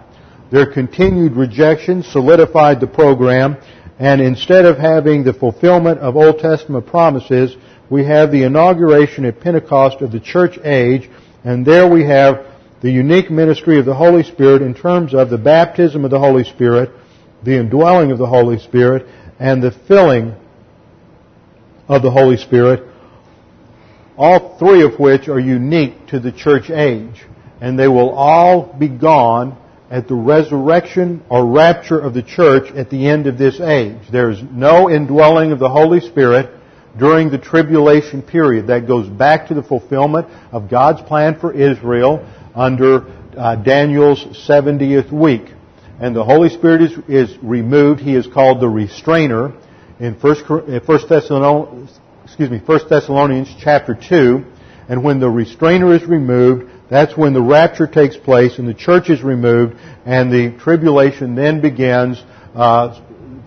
[0.50, 3.56] Their continued rejection solidified the program,
[3.98, 7.56] and instead of having the fulfillment of Old Testament promises,
[7.90, 11.10] we have the inauguration at Pentecost of the church age,
[11.44, 12.51] and there we have
[12.82, 16.42] the unique ministry of the Holy Spirit in terms of the baptism of the Holy
[16.42, 16.90] Spirit,
[17.44, 19.06] the indwelling of the Holy Spirit,
[19.38, 20.34] and the filling
[21.88, 22.82] of the Holy Spirit,
[24.18, 27.24] all three of which are unique to the church age.
[27.60, 29.56] And they will all be gone
[29.88, 33.98] at the resurrection or rapture of the church at the end of this age.
[34.10, 36.50] There is no indwelling of the Holy Spirit
[36.98, 38.66] during the tribulation period.
[38.66, 45.12] That goes back to the fulfillment of God's plan for Israel under uh, Daniel's 70th
[45.12, 45.52] week.
[46.00, 48.00] And the Holy Spirit is, is removed.
[48.00, 49.52] He is called the restrainer
[50.00, 50.36] in 1
[51.08, 54.44] Thessalonians, excuse me, 1 Thessalonians chapter 2.
[54.88, 59.08] And when the restrainer is removed, that's when the rapture takes place and the church
[59.08, 62.22] is removed and the tribulation then begins
[62.54, 63.00] uh,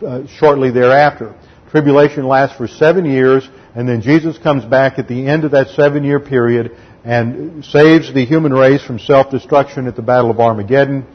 [0.06, 1.36] uh, shortly thereafter.
[1.70, 5.68] Tribulation lasts for seven years and then Jesus comes back at the end of that
[5.70, 11.06] seven year period and saves the human race from self-destruction at the Battle of Armageddon.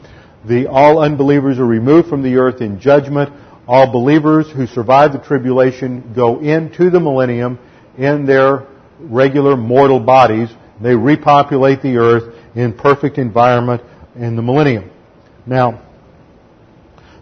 [0.45, 3.31] The all unbelievers are removed from the earth in judgment.
[3.67, 7.59] All believers who survive the tribulation go into the millennium
[7.97, 8.65] in their
[8.99, 10.49] regular mortal bodies
[10.81, 13.81] they repopulate the earth in perfect environment
[14.15, 14.89] in the millennium.
[15.45, 15.81] Now,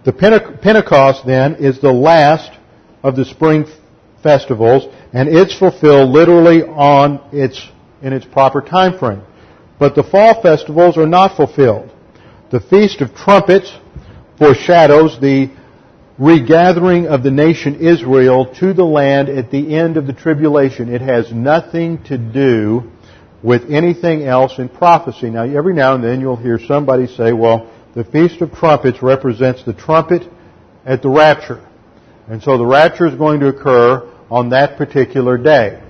[0.05, 2.57] the Pentecost then is the last
[3.03, 3.65] of the spring
[4.23, 7.61] festivals, and it's fulfilled literally on its
[8.01, 9.21] in its proper time frame.
[9.79, 11.91] But the fall festivals are not fulfilled.
[12.51, 13.71] The Feast of Trumpets
[14.37, 15.51] foreshadows the
[16.17, 20.93] regathering of the nation Israel to the land at the end of the tribulation.
[20.93, 22.91] It has nothing to do
[23.41, 25.29] with anything else in prophecy.
[25.29, 29.63] Now, every now and then you'll hear somebody say, well, the Feast of Trumpets represents
[29.63, 30.23] the trumpet
[30.85, 31.65] at the rapture.
[32.27, 35.81] And so the rapture is going to occur on that particular day.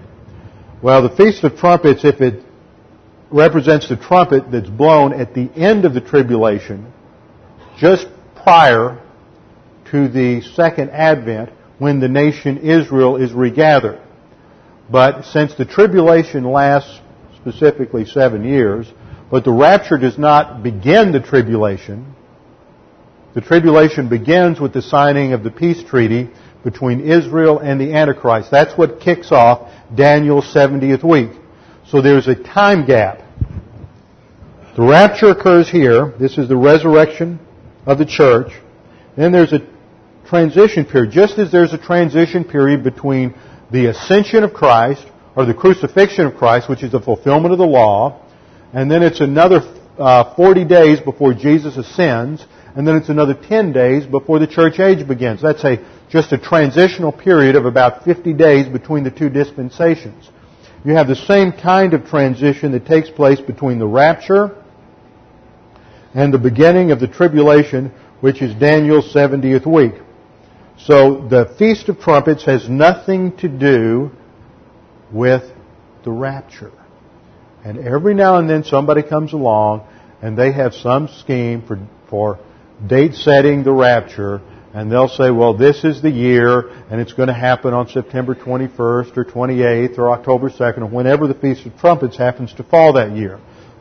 [0.81, 2.41] Well, the Feast of Trumpets, if it
[3.29, 6.93] represents the trumpet that's blown at the end of the tribulation,
[7.77, 8.07] just
[8.43, 9.03] prior
[9.91, 14.01] to the second advent, when the nation Israel is regathered.
[14.89, 17.01] But since the tribulation lasts
[17.35, 18.87] specifically seven years,
[19.29, 22.15] but the rapture does not begin the tribulation.
[23.35, 26.29] The tribulation begins with the signing of the peace treaty
[26.63, 28.51] between Israel and the Antichrist.
[28.51, 31.31] That's what kicks off Daniel's 70th week.
[31.87, 33.21] So there's a time gap.
[34.75, 36.13] The rapture occurs here.
[36.19, 37.39] This is the resurrection
[37.85, 38.51] of the church.
[39.17, 39.67] Then there's a
[40.27, 41.11] transition period.
[41.11, 43.33] Just as there's a transition period between
[43.71, 47.65] the ascension of Christ or the crucifixion of Christ, which is the fulfillment of the
[47.65, 48.21] law,
[48.73, 49.61] and then it's another
[49.97, 54.79] uh, 40 days before Jesus ascends, and then it's another 10 days before the church
[54.79, 55.41] age begins.
[55.41, 55.77] That's a
[56.09, 60.29] just a transitional period of about 50 days between the two dispensations.
[60.83, 64.55] You have the same kind of transition that takes place between the rapture
[66.15, 70.01] and the beginning of the tribulation, which is Daniel's 70th week.
[70.77, 74.11] So the Feast of Trumpets has nothing to do
[75.11, 75.43] with
[76.03, 76.71] the rapture.
[77.63, 79.85] And every now and then somebody comes along
[80.21, 81.77] and they have some scheme for,
[82.09, 82.39] for
[82.87, 84.41] date setting the rapture
[84.73, 88.35] and they'll say, well, this is the year and it's going to happen on September
[88.35, 92.93] 21st or 28th or October 2nd or whenever the Feast of Trumpets happens to fall
[92.93, 93.39] that year.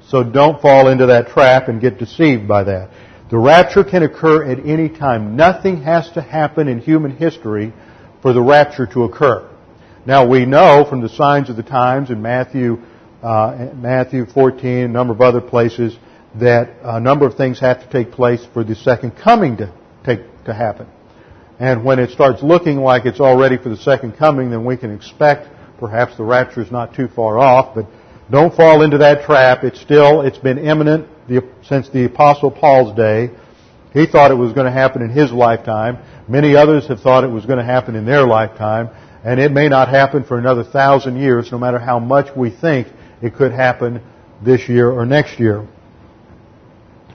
[0.08, 2.90] So don't fall into that trap and get deceived by that.
[3.30, 5.36] The rapture can occur at any time.
[5.36, 7.74] Nothing has to happen in human history
[8.22, 9.46] for the rapture to occur.
[10.06, 12.78] Now we know from the signs of the times in Matthew,
[13.22, 15.94] uh, Matthew 14, a number of other places,
[16.36, 19.72] that a number of things have to take place for the second coming to
[20.04, 20.86] take to happen.
[21.58, 24.76] And when it starts looking like it's all ready for the second coming, then we
[24.76, 27.86] can expect perhaps the rapture is not too far off, but
[28.30, 29.64] don't fall into that trap.
[29.64, 31.08] It's still, it's been imminent
[31.62, 33.30] since the apostle Paul's day.
[33.92, 35.98] He thought it was going to happen in his lifetime.
[36.28, 38.90] Many others have thought it was going to happen in their lifetime
[39.24, 42.88] and it may not happen for another thousand years, no matter how much we think
[43.20, 44.00] it could happen
[44.44, 45.66] this year or next year.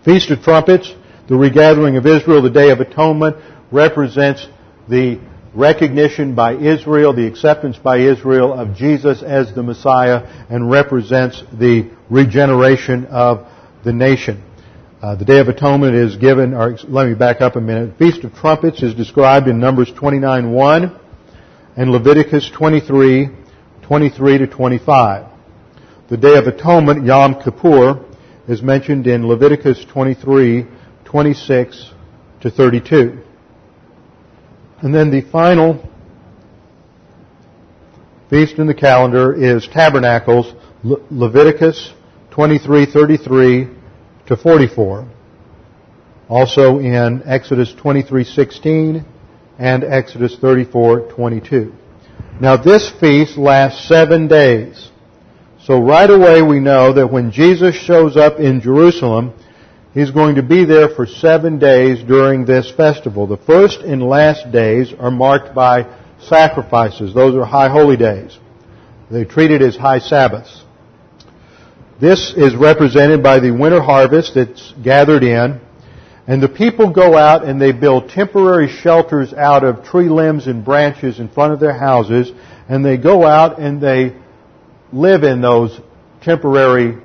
[0.06, 0.94] Feast of Trumpets,
[1.30, 3.38] the regathering of Israel, the Day of Atonement,
[3.72, 4.46] represents
[4.90, 5.18] the
[5.54, 11.90] recognition by Israel, the acceptance by Israel of Jesus as the Messiah, and represents the
[12.10, 13.48] regeneration of
[13.86, 14.44] the nation.
[15.02, 17.98] Uh, the Day of Atonement is given, or let me back up a minute.
[17.98, 21.00] Feast of Trumpets is described in Numbers 29.1
[21.78, 23.30] and Leviticus 23,
[23.84, 25.32] 23 to 25.
[26.10, 28.06] The Day of Atonement, Yom Kippur,
[28.48, 30.66] is mentioned in Leviticus 23,
[31.06, 31.92] 26
[32.42, 33.20] to 32.
[34.82, 35.90] And then the final
[38.30, 41.94] feast in the calendar is Tabernacles, Le- Leviticus
[42.32, 43.68] 23, 33
[44.28, 45.08] to 44.
[46.30, 49.06] Also in Exodus 23, 16
[49.60, 51.72] and Exodus 34:22.
[52.42, 54.90] Now this feast lasts seven days.
[55.66, 59.34] So right away we know that when Jesus shows up in Jerusalem,
[59.94, 63.28] He's going to be there for seven days during this festival.
[63.28, 65.86] The first and last days are marked by
[66.20, 67.14] sacrifices.
[67.14, 68.40] Those are high holy days.
[69.12, 70.64] They treat it as high Sabbaths.
[72.02, 75.62] This is represented by the winter harvest that's gathered in.
[76.26, 80.66] And the people go out and they build temporary shelters out of tree limbs and
[80.66, 82.32] branches in front of their houses.
[82.68, 84.16] And they go out and they
[84.94, 85.80] live in those
[86.22, 86.98] temporary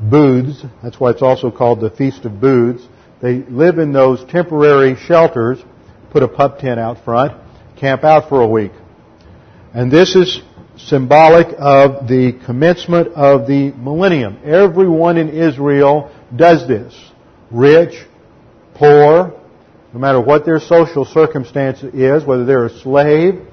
[0.00, 0.64] booths.
[0.82, 2.86] That's why it's also called the Feast of Booths.
[3.20, 5.58] They live in those temporary shelters,
[6.10, 7.32] put a pup tent out front,
[7.78, 8.72] camp out for a week.
[9.74, 10.40] And this is
[10.76, 14.38] symbolic of the commencement of the millennium.
[14.44, 16.94] Everyone in Israel does this.
[17.50, 18.06] Rich,
[18.74, 19.38] poor,
[19.92, 23.46] no matter what their social circumstance is, whether they're a slave,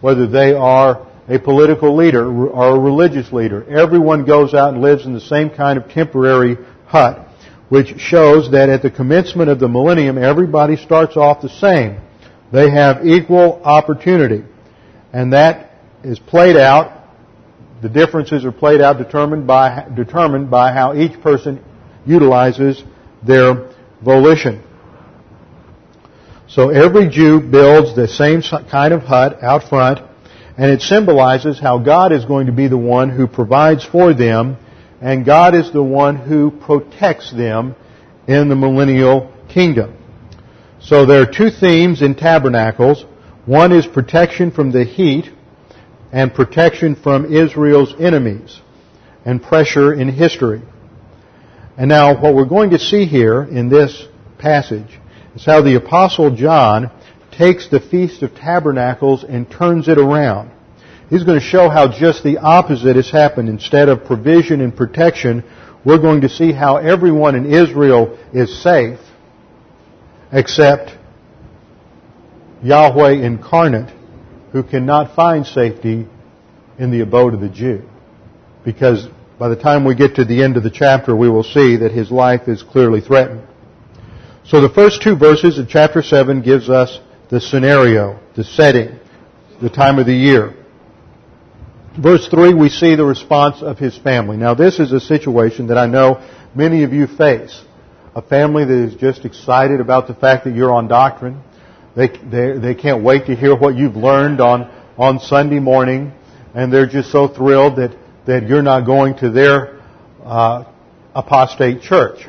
[0.00, 3.64] whether they are a political leader or a religious leader.
[3.68, 6.56] Everyone goes out and lives in the same kind of temporary
[6.86, 7.28] hut,
[7.68, 11.98] which shows that at the commencement of the millennium, everybody starts off the same.
[12.52, 14.44] They have equal opportunity.
[15.12, 15.72] And that
[16.04, 16.92] is played out,
[17.82, 21.62] the differences are played out determined by, determined by how each person
[22.06, 22.82] utilizes
[23.22, 23.70] their
[24.00, 24.62] volition.
[26.48, 29.98] So every Jew builds the same kind of hut out front
[30.56, 34.56] and it symbolizes how God is going to be the one who provides for them,
[35.00, 37.76] and God is the one who protects them
[38.26, 39.96] in the millennial kingdom.
[40.80, 43.04] So there are two themes in tabernacles.
[43.44, 45.30] One is protection from the heat
[46.12, 48.60] and protection from Israel's enemies
[49.24, 50.62] and pressure in history.
[51.76, 54.06] And now what we're going to see here in this
[54.38, 54.98] passage
[55.34, 56.90] is how the apostle John
[57.36, 60.50] takes the Feast of Tabernacles and turns it around.
[61.10, 63.48] He's going to show how just the opposite has happened.
[63.48, 65.44] Instead of provision and protection,
[65.84, 68.98] we're going to see how everyone in Israel is safe
[70.32, 70.96] except
[72.62, 73.94] Yahweh incarnate
[74.52, 76.06] who cannot find safety
[76.78, 77.82] in the abode of the Jew.
[78.64, 79.06] Because
[79.38, 81.92] by the time we get to the end of the chapter, we will see that
[81.92, 83.46] his life is clearly threatened.
[84.44, 86.98] So the first two verses of chapter 7 gives us
[87.28, 88.98] the scenario, the setting,
[89.60, 90.54] the time of the year.
[91.98, 94.36] Verse 3, we see the response of his family.
[94.36, 96.22] Now this is a situation that I know
[96.54, 97.62] many of you face.
[98.14, 101.42] A family that is just excited about the fact that you're on doctrine.
[101.94, 106.12] They, they, they can't wait to hear what you've learned on, on Sunday morning.
[106.54, 107.96] And they're just so thrilled that,
[108.26, 109.80] that you're not going to their
[110.22, 110.64] uh,
[111.14, 112.26] apostate church.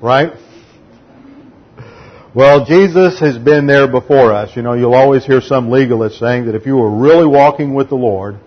[0.00, 0.32] Right?
[2.34, 4.56] Well, Jesus has been there before us.
[4.56, 7.90] You know, you'll always hear some legalist saying that if you were really walking with
[7.90, 8.38] the Lord,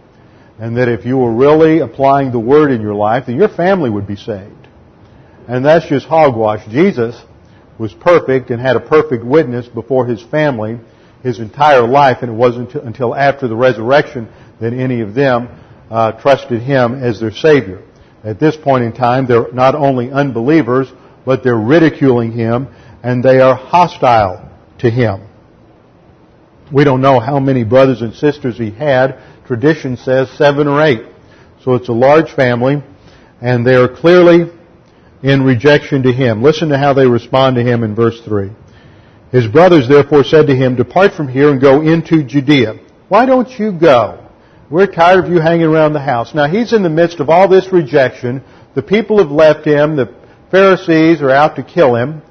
[0.58, 3.92] and that if you were really applying the Word in your life, then your family
[3.92, 4.68] would be saved.
[5.48, 6.66] And that's just hogwash.
[6.68, 7.22] Jesus
[7.78, 10.80] was perfect and had a perfect witness before His family
[11.22, 14.30] His entire life, and it wasn't until after the resurrection
[14.62, 15.48] that any of them
[15.92, 17.84] uh, trusted Him as their Savior.
[18.24, 20.88] At this point in time, they're not only unbelievers,
[21.24, 22.70] but they're ridiculing Him
[23.06, 24.50] and they are hostile
[24.80, 25.28] to him.
[26.74, 29.20] We don't know how many brothers and sisters he had.
[29.46, 31.06] Tradition says seven or eight.
[31.64, 32.82] So it's a large family,
[33.42, 34.52] and they are clearly
[35.22, 36.42] in rejection to him.
[36.42, 38.50] Listen to how they respond to him in verse 3.
[39.32, 42.80] His brothers therefore said to him, Depart from here and go into Judea.
[43.08, 44.28] Why don't you go?
[44.72, 46.34] We're tired of you hanging around the house.
[46.34, 48.44] Now he's in the midst of all this rejection.
[48.74, 49.96] The people have left him.
[49.96, 50.12] The
[50.50, 52.24] Pharisees are out to kill him.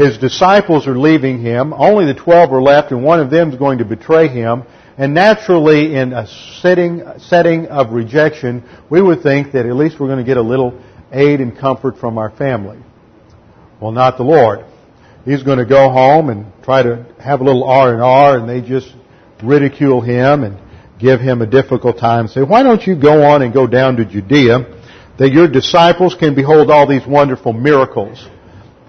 [0.00, 1.74] His disciples are leaving him.
[1.74, 4.62] Only the twelve are left, and one of them is going to betray him.
[4.96, 6.26] And naturally, in a
[6.62, 10.42] setting, setting of rejection, we would think that at least we're going to get a
[10.42, 10.80] little
[11.12, 12.78] aid and comfort from our family.
[13.78, 14.64] Well, not the Lord.
[15.26, 18.48] He's going to go home and try to have a little R and R, and
[18.48, 18.90] they just
[19.42, 20.58] ridicule him and
[20.98, 22.26] give him a difficult time.
[22.26, 24.60] Say, why don't you go on and go down to Judea,
[25.18, 28.26] that your disciples can behold all these wonderful miracles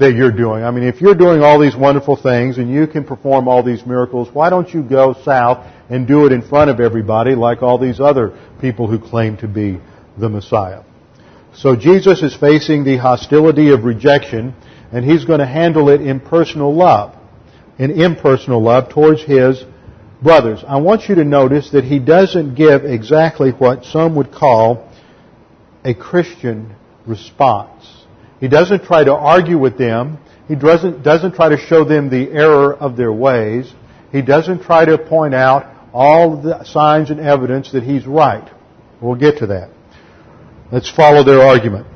[0.01, 0.63] that you're doing.
[0.63, 3.85] I mean, if you're doing all these wonderful things and you can perform all these
[3.85, 7.77] miracles, why don't you go south and do it in front of everybody like all
[7.77, 9.79] these other people who claim to be
[10.17, 10.83] the Messiah?
[11.53, 14.55] So Jesus is facing the hostility of rejection
[14.91, 17.15] and he's going to handle it in personal love,
[17.77, 19.63] in impersonal love towards his
[20.21, 20.63] brothers.
[20.67, 24.89] I want you to notice that he doesn't give exactly what some would call
[25.83, 26.75] a Christian
[27.05, 28.00] response.
[28.41, 30.17] He doesn't try to argue with them.
[30.47, 33.71] He doesn't, doesn't try to show them the error of their ways.
[34.11, 38.49] He doesn't try to point out all the signs and evidence that he's right.
[38.99, 39.69] We'll get to that.
[40.71, 41.87] Let's follow their argument.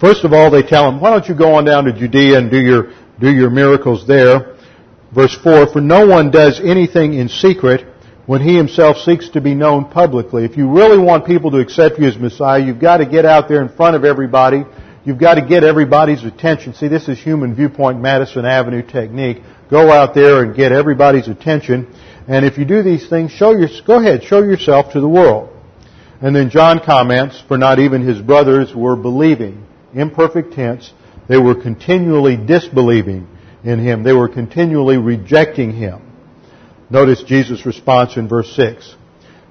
[0.00, 2.50] First of all, they tell him, why don't you go on down to Judea and
[2.50, 4.56] do your, do your miracles there?
[5.14, 7.86] Verse 4, for no one does anything in secret
[8.26, 10.44] when he himself seeks to be known publicly.
[10.44, 13.48] If you really want people to accept you as Messiah, you've got to get out
[13.48, 14.64] there in front of everybody.
[15.04, 16.74] You've got to get everybody's attention.
[16.74, 19.42] See, this is human viewpoint Madison Avenue technique.
[19.68, 21.92] Go out there and get everybody's attention.
[22.28, 25.50] And if you do these things, show your, go ahead, show yourself to the world.
[26.20, 29.66] And then John comments, for not even his brothers were believing.
[29.92, 30.92] Imperfect tense.
[31.28, 33.26] They were continually disbelieving
[33.64, 34.04] in him.
[34.04, 36.00] They were continually rejecting him.
[36.90, 38.94] Notice Jesus' response in verse 6.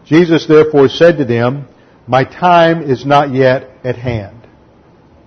[0.06, 1.68] Jesus therefore said to them,
[2.08, 4.41] My time is not yet at hand.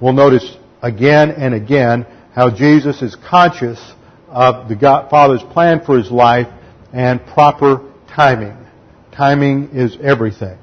[0.04, 3.80] We'll notice again and again how Jesus is conscious
[4.28, 6.46] of the God, Father's plan for his life
[6.92, 8.54] and proper timing.
[9.12, 10.58] Timing is everything.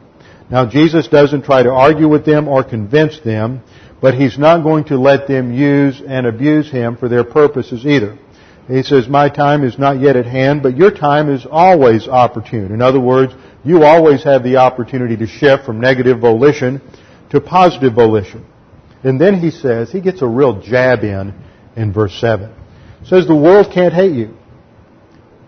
[0.51, 3.63] Now Jesus doesn't try to argue with them or convince them,
[3.99, 8.19] but he's not going to let them use and abuse him for their purposes either.
[8.67, 12.71] He says, my time is not yet at hand, but your time is always opportune.
[12.71, 13.33] In other words,
[13.63, 16.79] you always have the opportunity to shift from negative volition
[17.31, 18.45] to positive volition.
[19.03, 21.33] And then he says, he gets a real jab in
[21.75, 22.53] in verse 7.
[23.01, 24.37] He says, the world can't hate you.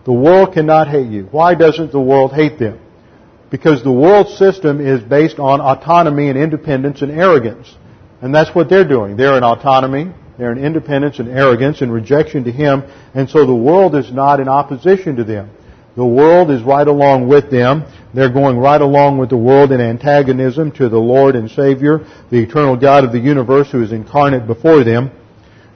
[0.04, 1.24] The world cannot hate you.
[1.30, 2.80] Why doesn't the world hate them?
[3.50, 7.72] Because the world system is based on autonomy and independence and arrogance.
[8.20, 9.16] And that's what they're doing.
[9.16, 12.82] They're in autonomy, they're in independence and arrogance and rejection to Him,
[13.14, 15.50] and so the world is not in opposition to them.
[15.96, 17.84] The world is right along with them.
[18.12, 22.42] They're going right along with the world in antagonism to the Lord and Savior, the
[22.42, 25.10] eternal God of the universe who is incarnate before them.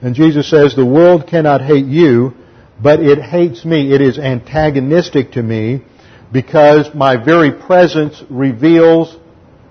[0.01, 2.33] And Jesus says, the world cannot hate you,
[2.81, 3.93] but it hates me.
[3.93, 5.83] It is antagonistic to me
[6.31, 9.15] because my very presence reveals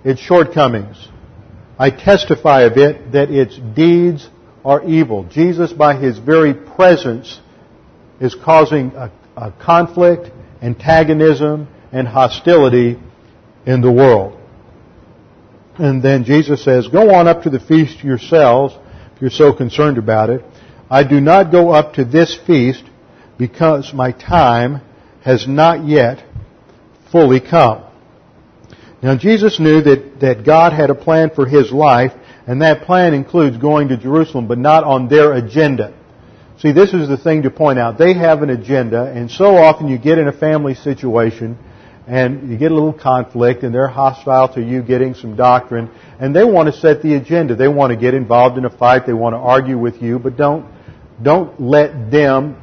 [0.04, 1.08] its shortcomings.
[1.78, 4.28] I testify of it that its deeds
[4.64, 5.24] are evil.
[5.24, 7.40] Jesus, by his very presence,
[8.20, 10.30] is causing a, a conflict,
[10.62, 12.98] antagonism, and hostility
[13.66, 14.38] in the world.
[15.78, 18.74] And then Jesus says, Go on up to the feast yourselves,
[19.14, 20.44] if you're so concerned about it.
[20.90, 22.84] I do not go up to this feast
[23.38, 24.80] because my time
[25.22, 26.24] has not yet
[27.12, 27.84] fully come.
[29.02, 32.12] Now Jesus knew that, that God had a plan for his life
[32.46, 35.94] and that plan includes going to Jerusalem, but not on their agenda.
[36.60, 37.98] See, this is the thing to point out.
[37.98, 41.56] They have an agenda, and so often you get in a family situation,
[42.08, 45.88] and you get a little conflict, and they're hostile to you getting some doctrine,
[46.18, 47.54] and they want to set the agenda.
[47.54, 49.06] They want to get involved in a fight.
[49.06, 50.66] They want to argue with you, but don't,
[51.22, 52.56] don't let them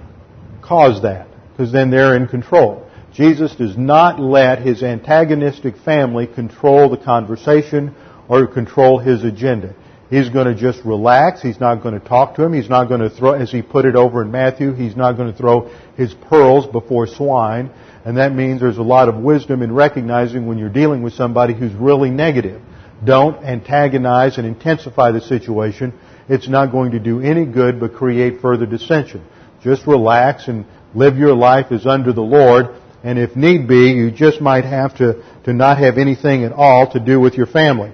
[0.62, 2.90] cause that, because then they're in control.
[3.14, 7.96] Jesus does not let his antagonistic family control the conversation
[8.28, 9.74] or control his agenda.
[10.10, 11.42] He's going to just relax.
[11.42, 12.54] He's not going to talk to him.
[12.54, 15.32] He's not going to throw, as he put it over in Matthew, he's not going
[15.32, 17.72] to throw his pearls before swine.
[18.06, 21.56] And that means there's a lot of wisdom in recognizing when you're dealing with somebody
[21.56, 22.62] who's really negative.
[23.04, 25.92] Don't antagonize and intensify the situation.
[26.30, 29.26] It's not going to do any good but create further dissension.
[29.64, 32.68] Just relax and live your life as under the Lord.
[33.04, 36.92] And if need be, you just might have to, to not have anything at all
[36.92, 37.92] to do with your family.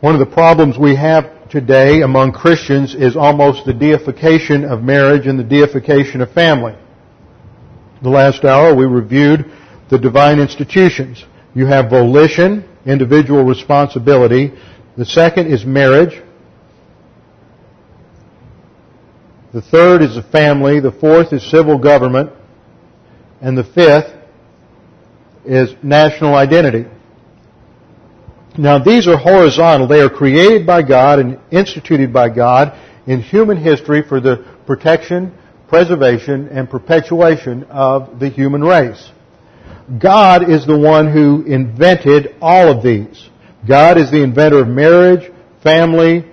[0.00, 5.26] One of the problems we have today among Christians is almost the deification of marriage
[5.26, 6.76] and the deification of family.
[8.00, 9.50] The last hour we reviewed
[9.90, 11.24] the divine institutions.
[11.52, 14.52] You have volition, individual responsibility.
[14.96, 16.22] The second is marriage.
[19.52, 20.78] The third is the family.
[20.78, 22.30] The fourth is civil government.
[23.40, 24.14] And the fifth
[25.44, 26.88] is national identity.
[28.58, 29.86] Now these are horizontal.
[29.86, 35.32] They are created by God and instituted by God in human history for the protection,
[35.68, 39.10] preservation, and perpetuation of the human race.
[39.98, 43.30] God is the one who invented all of these.
[43.66, 45.32] God is the inventor of marriage,
[45.62, 46.24] family,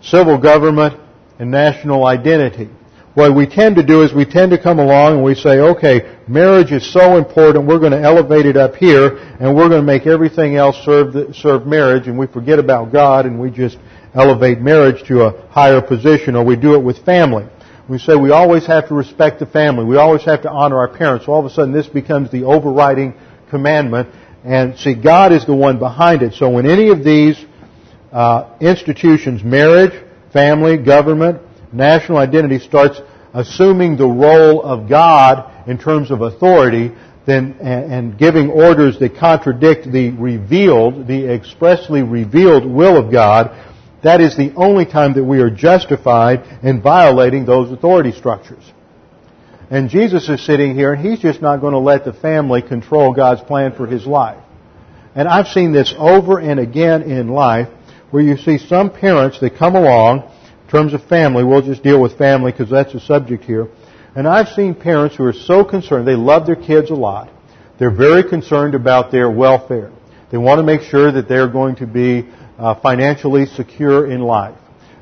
[0.00, 0.98] civil government,
[1.38, 2.70] and national identity
[3.14, 6.16] what we tend to do is we tend to come along and we say, okay,
[6.26, 9.86] marriage is so important, we're going to elevate it up here, and we're going to
[9.86, 13.76] make everything else serve, the, serve marriage, and we forget about God, and we just
[14.14, 17.46] elevate marriage to a higher position, or we do it with family.
[17.88, 19.84] We say we always have to respect the family.
[19.84, 21.26] We always have to honor our parents.
[21.28, 23.14] All of a sudden this becomes the overriding
[23.50, 24.08] commandment.
[24.44, 26.34] And see, God is the one behind it.
[26.34, 27.44] So when any of these
[28.12, 29.92] uh, institutions, marriage,
[30.32, 31.40] family, government,
[31.72, 33.00] national identity starts
[33.34, 36.92] assuming the role of God in terms of authority,
[37.26, 43.50] then and, giving orders that contradict the revealed, the expressly revealed will of God,
[44.02, 48.64] that is the only time that we are justified in violating those authority structures.
[49.70, 53.14] And Jesus is sitting here and he's just not going to let the family control
[53.14, 54.42] God's plan for his life.
[55.14, 57.68] And I've seen this over and again in life
[58.10, 60.30] where you see some parents that come along
[60.72, 61.44] terms of family.
[61.44, 63.68] We'll just deal with family because that's the subject here.
[64.16, 66.08] And I've seen parents who are so concerned.
[66.08, 67.30] They love their kids a lot.
[67.78, 69.92] They're very concerned about their welfare.
[70.30, 74.56] They want to make sure that they're going to be uh, financially secure in life.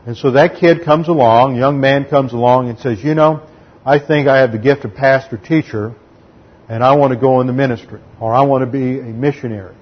[0.07, 3.47] And so that kid comes along, young man comes along and says, you know,
[3.85, 5.95] I think I have the gift of pastor teacher
[6.69, 9.77] and I want to go in the ministry or I want to be a missionary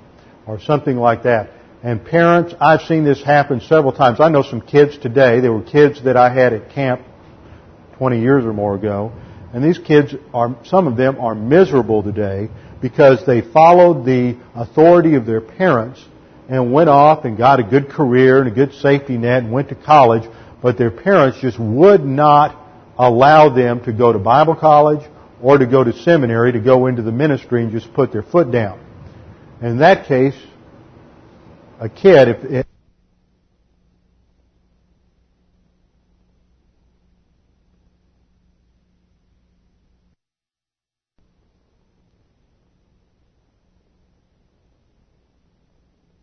[0.47, 1.51] or something like that.
[1.83, 4.21] And parents, I've seen this happen several times.
[4.21, 7.03] I know some kids today, they were kids that I had at camp
[7.99, 9.13] 20 years or more ago,
[9.53, 12.49] and these kids are, some of them are miserable today
[12.83, 16.05] because they followed the authority of their parents
[16.49, 19.69] and went off and got a good career and a good safety net and went
[19.69, 20.29] to college,
[20.61, 22.57] but their parents just would not
[22.99, 25.09] allow them to go to Bible college
[25.41, 28.51] or to go to seminary to go into the ministry and just put their foot
[28.51, 28.81] down.
[29.63, 30.35] In that case,
[31.81, 32.67] a kid, if,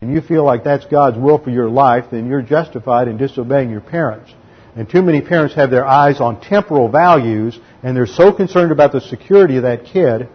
[0.01, 3.70] and you feel like that's God's will for your life, then you're justified in disobeying
[3.70, 4.32] your parents.
[4.76, 8.91] And too many parents have their eyes on temporal values, and they're so concerned about
[8.91, 10.28] the security of that kid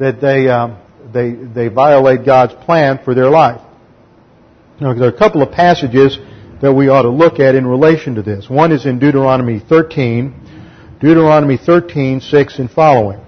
[0.00, 0.78] that they um,
[1.12, 3.60] they they violate God's plan for their life.
[4.78, 6.18] Now, there are a couple of passages
[6.60, 8.50] that we ought to look at in relation to this.
[8.50, 13.18] One is in Deuteronomy 13, Deuteronomy 13, 6 and following.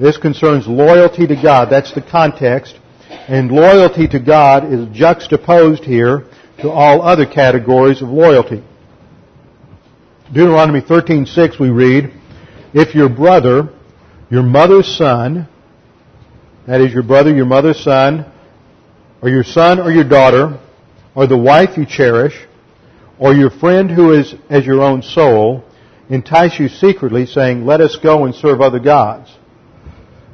[0.00, 1.70] This concerns loyalty to God.
[1.70, 2.74] That's the context.
[3.08, 6.24] And loyalty to God is juxtaposed here
[6.58, 8.62] to all other categories of loyalty.
[10.32, 12.10] Deuteronomy 13:6 we read,
[12.72, 13.68] "If your brother,
[14.28, 15.46] your mother's son,
[16.66, 18.24] that is your brother, your mother's son,
[19.22, 20.54] or your son or your daughter,
[21.14, 22.46] or the wife you cherish,
[23.18, 25.64] or your friend who is as your own soul,
[26.08, 29.30] entice you secretly, saying, Let us go and serve other gods,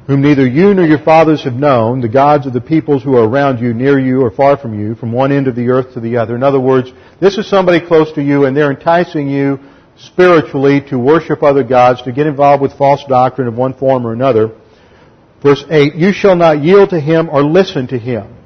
[0.07, 3.27] whom neither you nor your fathers have known, the gods of the peoples who are
[3.27, 5.99] around you, near you, or far from you, from one end of the earth to
[5.99, 6.35] the other.
[6.35, 9.59] In other words, this is somebody close to you, and they're enticing you
[9.97, 14.13] spiritually to worship other gods, to get involved with false doctrine of one form or
[14.13, 14.55] another.
[15.41, 18.36] Verse 8, you shall not yield to him or listen to him.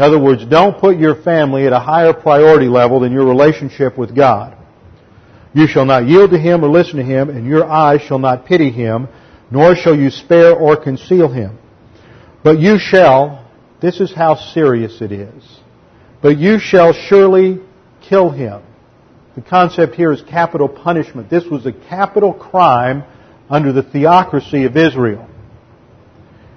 [0.00, 3.98] In other words, don't put your family at a higher priority level than your relationship
[3.98, 4.56] with God.
[5.52, 8.46] You shall not yield to him or listen to him, and your eyes shall not
[8.46, 9.08] pity him,
[9.50, 11.58] nor shall you spare or conceal him.
[12.42, 13.46] But you shall,
[13.82, 15.44] this is how serious it is,
[16.22, 17.60] but you shall surely
[18.00, 18.62] kill him.
[19.34, 21.28] The concept here is capital punishment.
[21.28, 23.04] This was a capital crime
[23.50, 25.28] under the theocracy of Israel.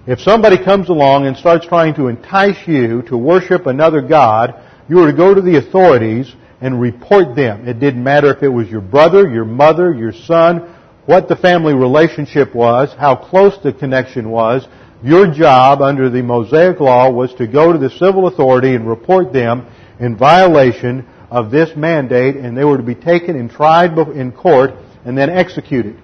[0.05, 4.53] If somebody comes along and starts trying to entice you to worship another God,
[4.89, 6.29] you are to go to the authorities
[6.59, 7.69] and report them.
[7.69, 10.75] It didn't matter if it was your brother, your mother, your son,
[11.05, 14.67] what the family relationship was, how close the connection was.
[15.01, 19.31] Your job under the Mosaic law was to go to the civil authority and report
[19.31, 19.67] them
[20.01, 24.71] in violation of this mandate, and they were to be taken and tried in court
[25.05, 25.97] and then executed.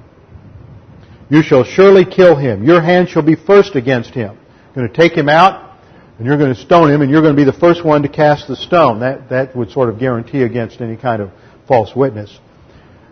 [1.30, 2.63] You shall surely kill him.
[2.63, 4.38] Your hand shall be first against him.
[4.75, 5.77] You're going to take him out,
[6.17, 8.09] and you're going to stone him, and you're going to be the first one to
[8.09, 9.01] cast the stone.
[9.01, 11.32] That, that would sort of guarantee against any kind of
[11.67, 12.38] false witness.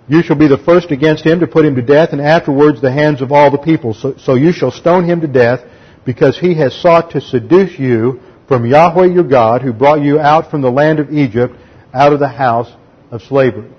[0.10, 2.92] You shall be the first against him to put him to death, and afterwards the
[2.92, 3.94] hands of all the people.
[3.94, 5.60] So, so you shall stone him to death,
[6.06, 10.50] because he has sought to seduce you from Yahweh your God, who brought you out
[10.50, 11.56] from the land of Egypt,
[11.94, 12.72] out of the house
[13.12, 13.70] of slavery.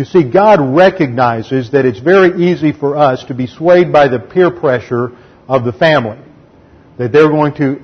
[0.00, 4.18] You see, God recognizes that it's very easy for us to be swayed by the
[4.18, 5.14] peer pressure
[5.46, 6.16] of the family.
[6.96, 7.82] That they're going to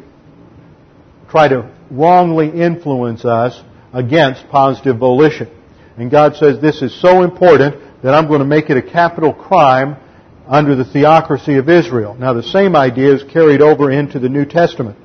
[1.29, 3.63] try to wrongly influence us
[3.93, 5.51] against positive volition.
[5.99, 9.35] And God says this is so important that I'm going to make it a capital
[9.35, 9.97] crime
[10.49, 12.15] under the theocracy of Israel.
[12.15, 14.97] Now the same idea is carried over into the New Testament.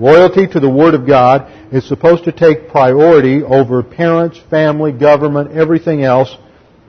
[0.00, 5.52] Loyalty to the Word of God is supposed to take priority over parents, family, government,
[5.52, 6.36] everything else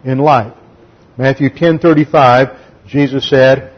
[0.07, 0.53] in life.
[1.17, 2.51] Matthew 10:35,
[2.87, 3.71] Jesus said,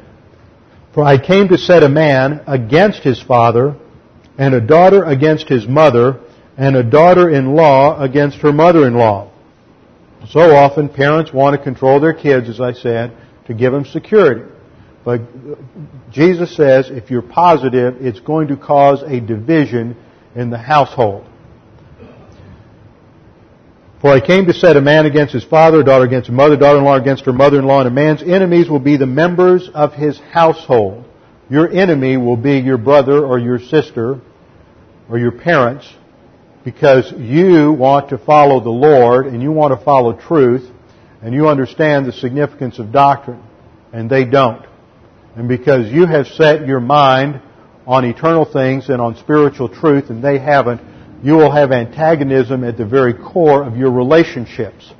[0.93, 3.75] "For I came to set a man against his father,
[4.37, 6.17] and a daughter against his mother,
[6.57, 9.27] and a daughter-in-law against her mother-in-law."
[10.27, 13.11] So often parents want to control their kids, as I said,
[13.47, 14.43] to give them security.
[15.03, 15.21] But
[16.11, 19.95] Jesus says if you're positive, it's going to cause a division
[20.35, 21.23] in the household.
[24.01, 26.53] For I came to set a man against his father, a daughter against a mother,
[26.53, 30.17] a daughter-in-law against her mother-in-law, and a man's enemies will be the members of his
[30.31, 31.03] household.
[31.49, 34.21] Your enemy will be your brother or your sister
[35.09, 35.91] or your parents
[36.63, 40.69] because you want to follow the Lord and you want to follow truth
[41.21, 43.43] and you understand the significance of doctrine
[43.91, 44.65] and they don't.
[45.35, 47.41] And because you have set your mind
[47.85, 50.81] on eternal things and on spiritual truth and they haven't,
[51.21, 54.93] you will have antagonism at the very core of your relationships.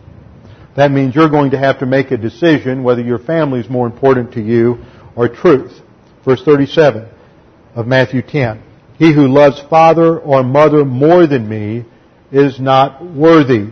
[0.76, 3.88] That means you're going to have to make a decision whether your family is more
[3.88, 4.80] important to you
[5.16, 5.82] or truth.
[6.26, 7.08] Verse 37
[7.76, 8.62] of Matthew 10.
[8.98, 11.86] He who loves father or mother more than me
[12.32, 13.70] is not worthy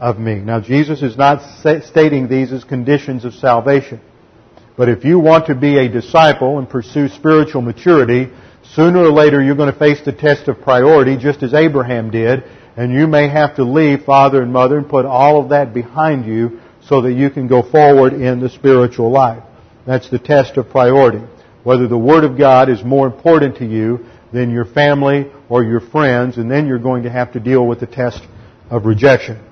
[0.00, 0.36] of me.
[0.36, 4.00] Now Jesus is not stating these as conditions of salvation.
[4.76, 8.30] But if you want to be a disciple and pursue spiritual maturity,
[8.74, 12.44] sooner or later you're going to face the test of priority just as Abraham did,
[12.76, 16.26] and you may have to leave father and mother and put all of that behind
[16.26, 19.42] you so that you can go forward in the spiritual life.
[19.86, 21.24] That's the test of priority.
[21.64, 25.80] Whether the Word of God is more important to you than your family or your
[25.80, 28.22] friends, and then you're going to have to deal with the test
[28.70, 29.44] of rejection.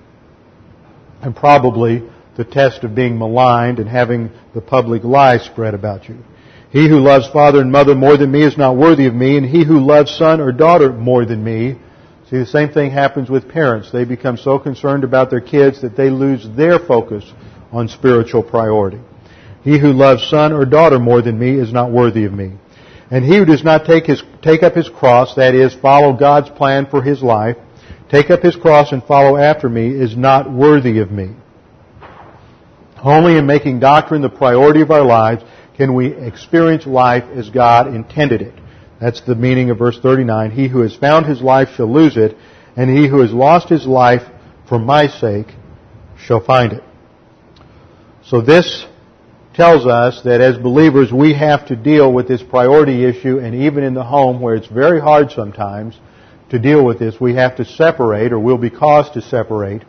[1.23, 2.03] And probably
[2.37, 6.19] the test of being maligned and having the public lie spread about you.
[6.71, 9.45] He who loves father and mother more than me is not worthy of me, and
[9.45, 11.77] he who loves son or daughter more than me.
[12.31, 13.91] See, the same thing happens with parents.
[13.91, 17.25] They become so concerned about their kids that they lose their focus
[17.73, 19.01] on spiritual priority.
[19.65, 22.53] He who loves son or daughter more than me is not worthy of me.
[23.11, 26.51] And he who does not take, his, take up his cross, that is, follow God's
[26.51, 27.57] plan for his life,
[28.09, 31.35] take up his cross and follow after me, is not worthy of me.
[33.03, 35.43] Only in making doctrine the priority of our lives
[35.81, 38.53] can we experience life as God intended it.
[39.01, 40.51] That's the meaning of verse 39.
[40.51, 42.37] He who has found his life shall lose it,
[42.77, 44.21] and he who has lost his life
[44.69, 45.47] for my sake
[46.19, 46.83] shall find it.
[48.27, 48.87] So this
[49.55, 53.83] tells us that as believers we have to deal with this priority issue and even
[53.83, 55.99] in the home where it's very hard sometimes
[56.51, 59.83] to deal with this, we have to separate or will be caused to separate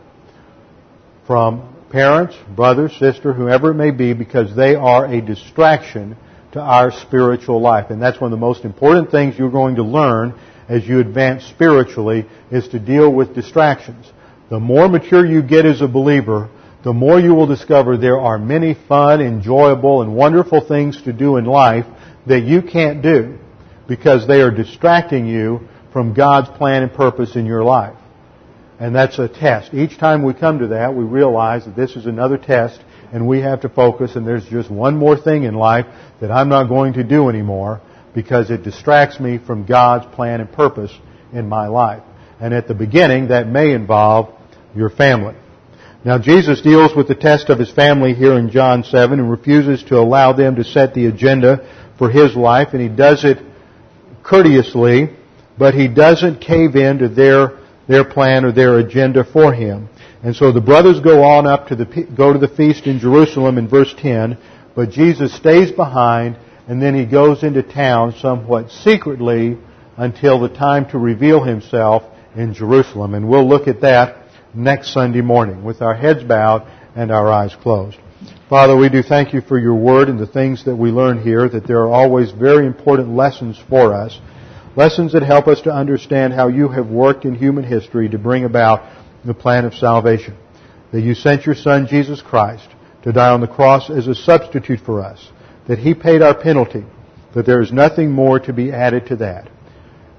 [1.28, 6.16] from parents, brother, sister, whoever it may be because they are a distraction
[6.54, 7.90] to our spiritual life.
[7.90, 10.38] And that's one of the most important things you're going to learn
[10.68, 14.06] as you advance spiritually is to deal with distractions.
[14.50, 16.50] The more mature you get as a believer,
[16.84, 21.38] the more you will discover there are many fun, enjoyable, and wonderful things to do
[21.38, 21.86] in life
[22.28, 23.38] that you can't do
[23.88, 28.01] because they are distracting you from God's plan and purpose in your life.
[28.82, 29.76] And that's a test.
[29.76, 32.82] Each time we come to that, we realize that this is another test
[33.14, 35.86] and we have to focus and there's just one more thing in life
[36.20, 37.80] that I'm not going to do anymore
[38.16, 40.92] because it distracts me from God's plan and purpose
[41.32, 42.02] in my life.
[42.40, 44.34] And at the beginning, that may involve
[44.76, 45.36] your family.
[46.04, 49.84] Now Jesus deals with the test of his family here in John 7 and refuses
[49.90, 51.70] to allow them to set the agenda
[52.00, 53.38] for his life and he does it
[54.24, 55.16] courteously,
[55.60, 59.90] but he doesn't cave in to their, their plan or their agenda for him.
[60.24, 63.58] And so the brothers go on up to the, go to the feast in Jerusalem
[63.58, 64.38] in verse 10,
[64.76, 69.58] but Jesus stays behind and then he goes into town somewhat secretly
[69.98, 72.04] until the time to reveal himself
[72.36, 73.14] in Jerusalem.
[73.14, 77.56] And we'll look at that next Sunday morning with our heads bowed and our eyes
[77.62, 77.98] closed.
[78.50, 81.48] Father, we do thank you for your word and the things that we learn here,
[81.50, 84.20] that there are always very important lessons for us.
[84.76, 88.46] Lessons that help us to understand how you have worked in human history to bring
[88.46, 88.90] about
[89.26, 90.38] the plan of salvation.
[90.92, 92.68] That you sent your Son, Jesus Christ,
[93.04, 95.30] to die on the cross as a substitute for us.
[95.68, 96.86] That He paid our penalty.
[97.36, 99.50] That there is nothing more to be added to that.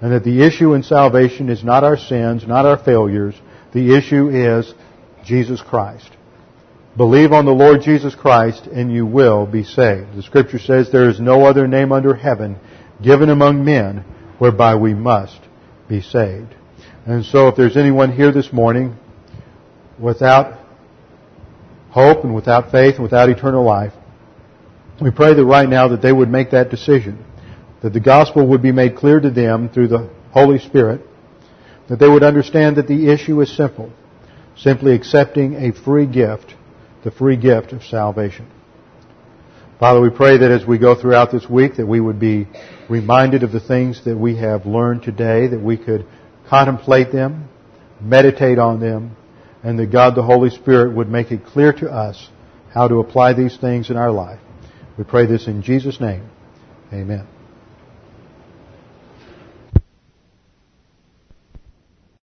[0.00, 3.34] And that the issue in salvation is not our sins, not our failures,
[3.72, 4.74] the issue is
[5.24, 6.10] Jesus Christ.
[6.96, 10.14] Believe on the Lord Jesus Christ and you will be saved.
[10.14, 12.58] The scripture says there is no other name under heaven
[13.02, 14.04] given among men
[14.42, 15.40] whereby we must
[15.88, 16.52] be saved.
[17.06, 18.96] And so if there's anyone here this morning
[20.00, 20.58] without
[21.90, 23.92] hope and without faith and without eternal life,
[25.00, 27.24] we pray that right now that they would make that decision.
[27.84, 31.02] That the gospel would be made clear to them through the Holy Spirit
[31.88, 33.92] that they would understand that the issue is simple.
[34.56, 36.56] Simply accepting a free gift,
[37.04, 38.50] the free gift of salvation.
[39.78, 42.48] Father, we pray that as we go throughout this week that we would be
[42.92, 46.06] reminded of the things that we have learned today, that we could
[46.48, 47.48] contemplate them,
[48.00, 49.16] meditate on them,
[49.64, 52.28] and that God the Holy Spirit would make it clear to us
[52.74, 54.40] how to apply these things in our life.
[54.98, 56.28] We pray this in Jesus' name.
[56.92, 57.31] Amen.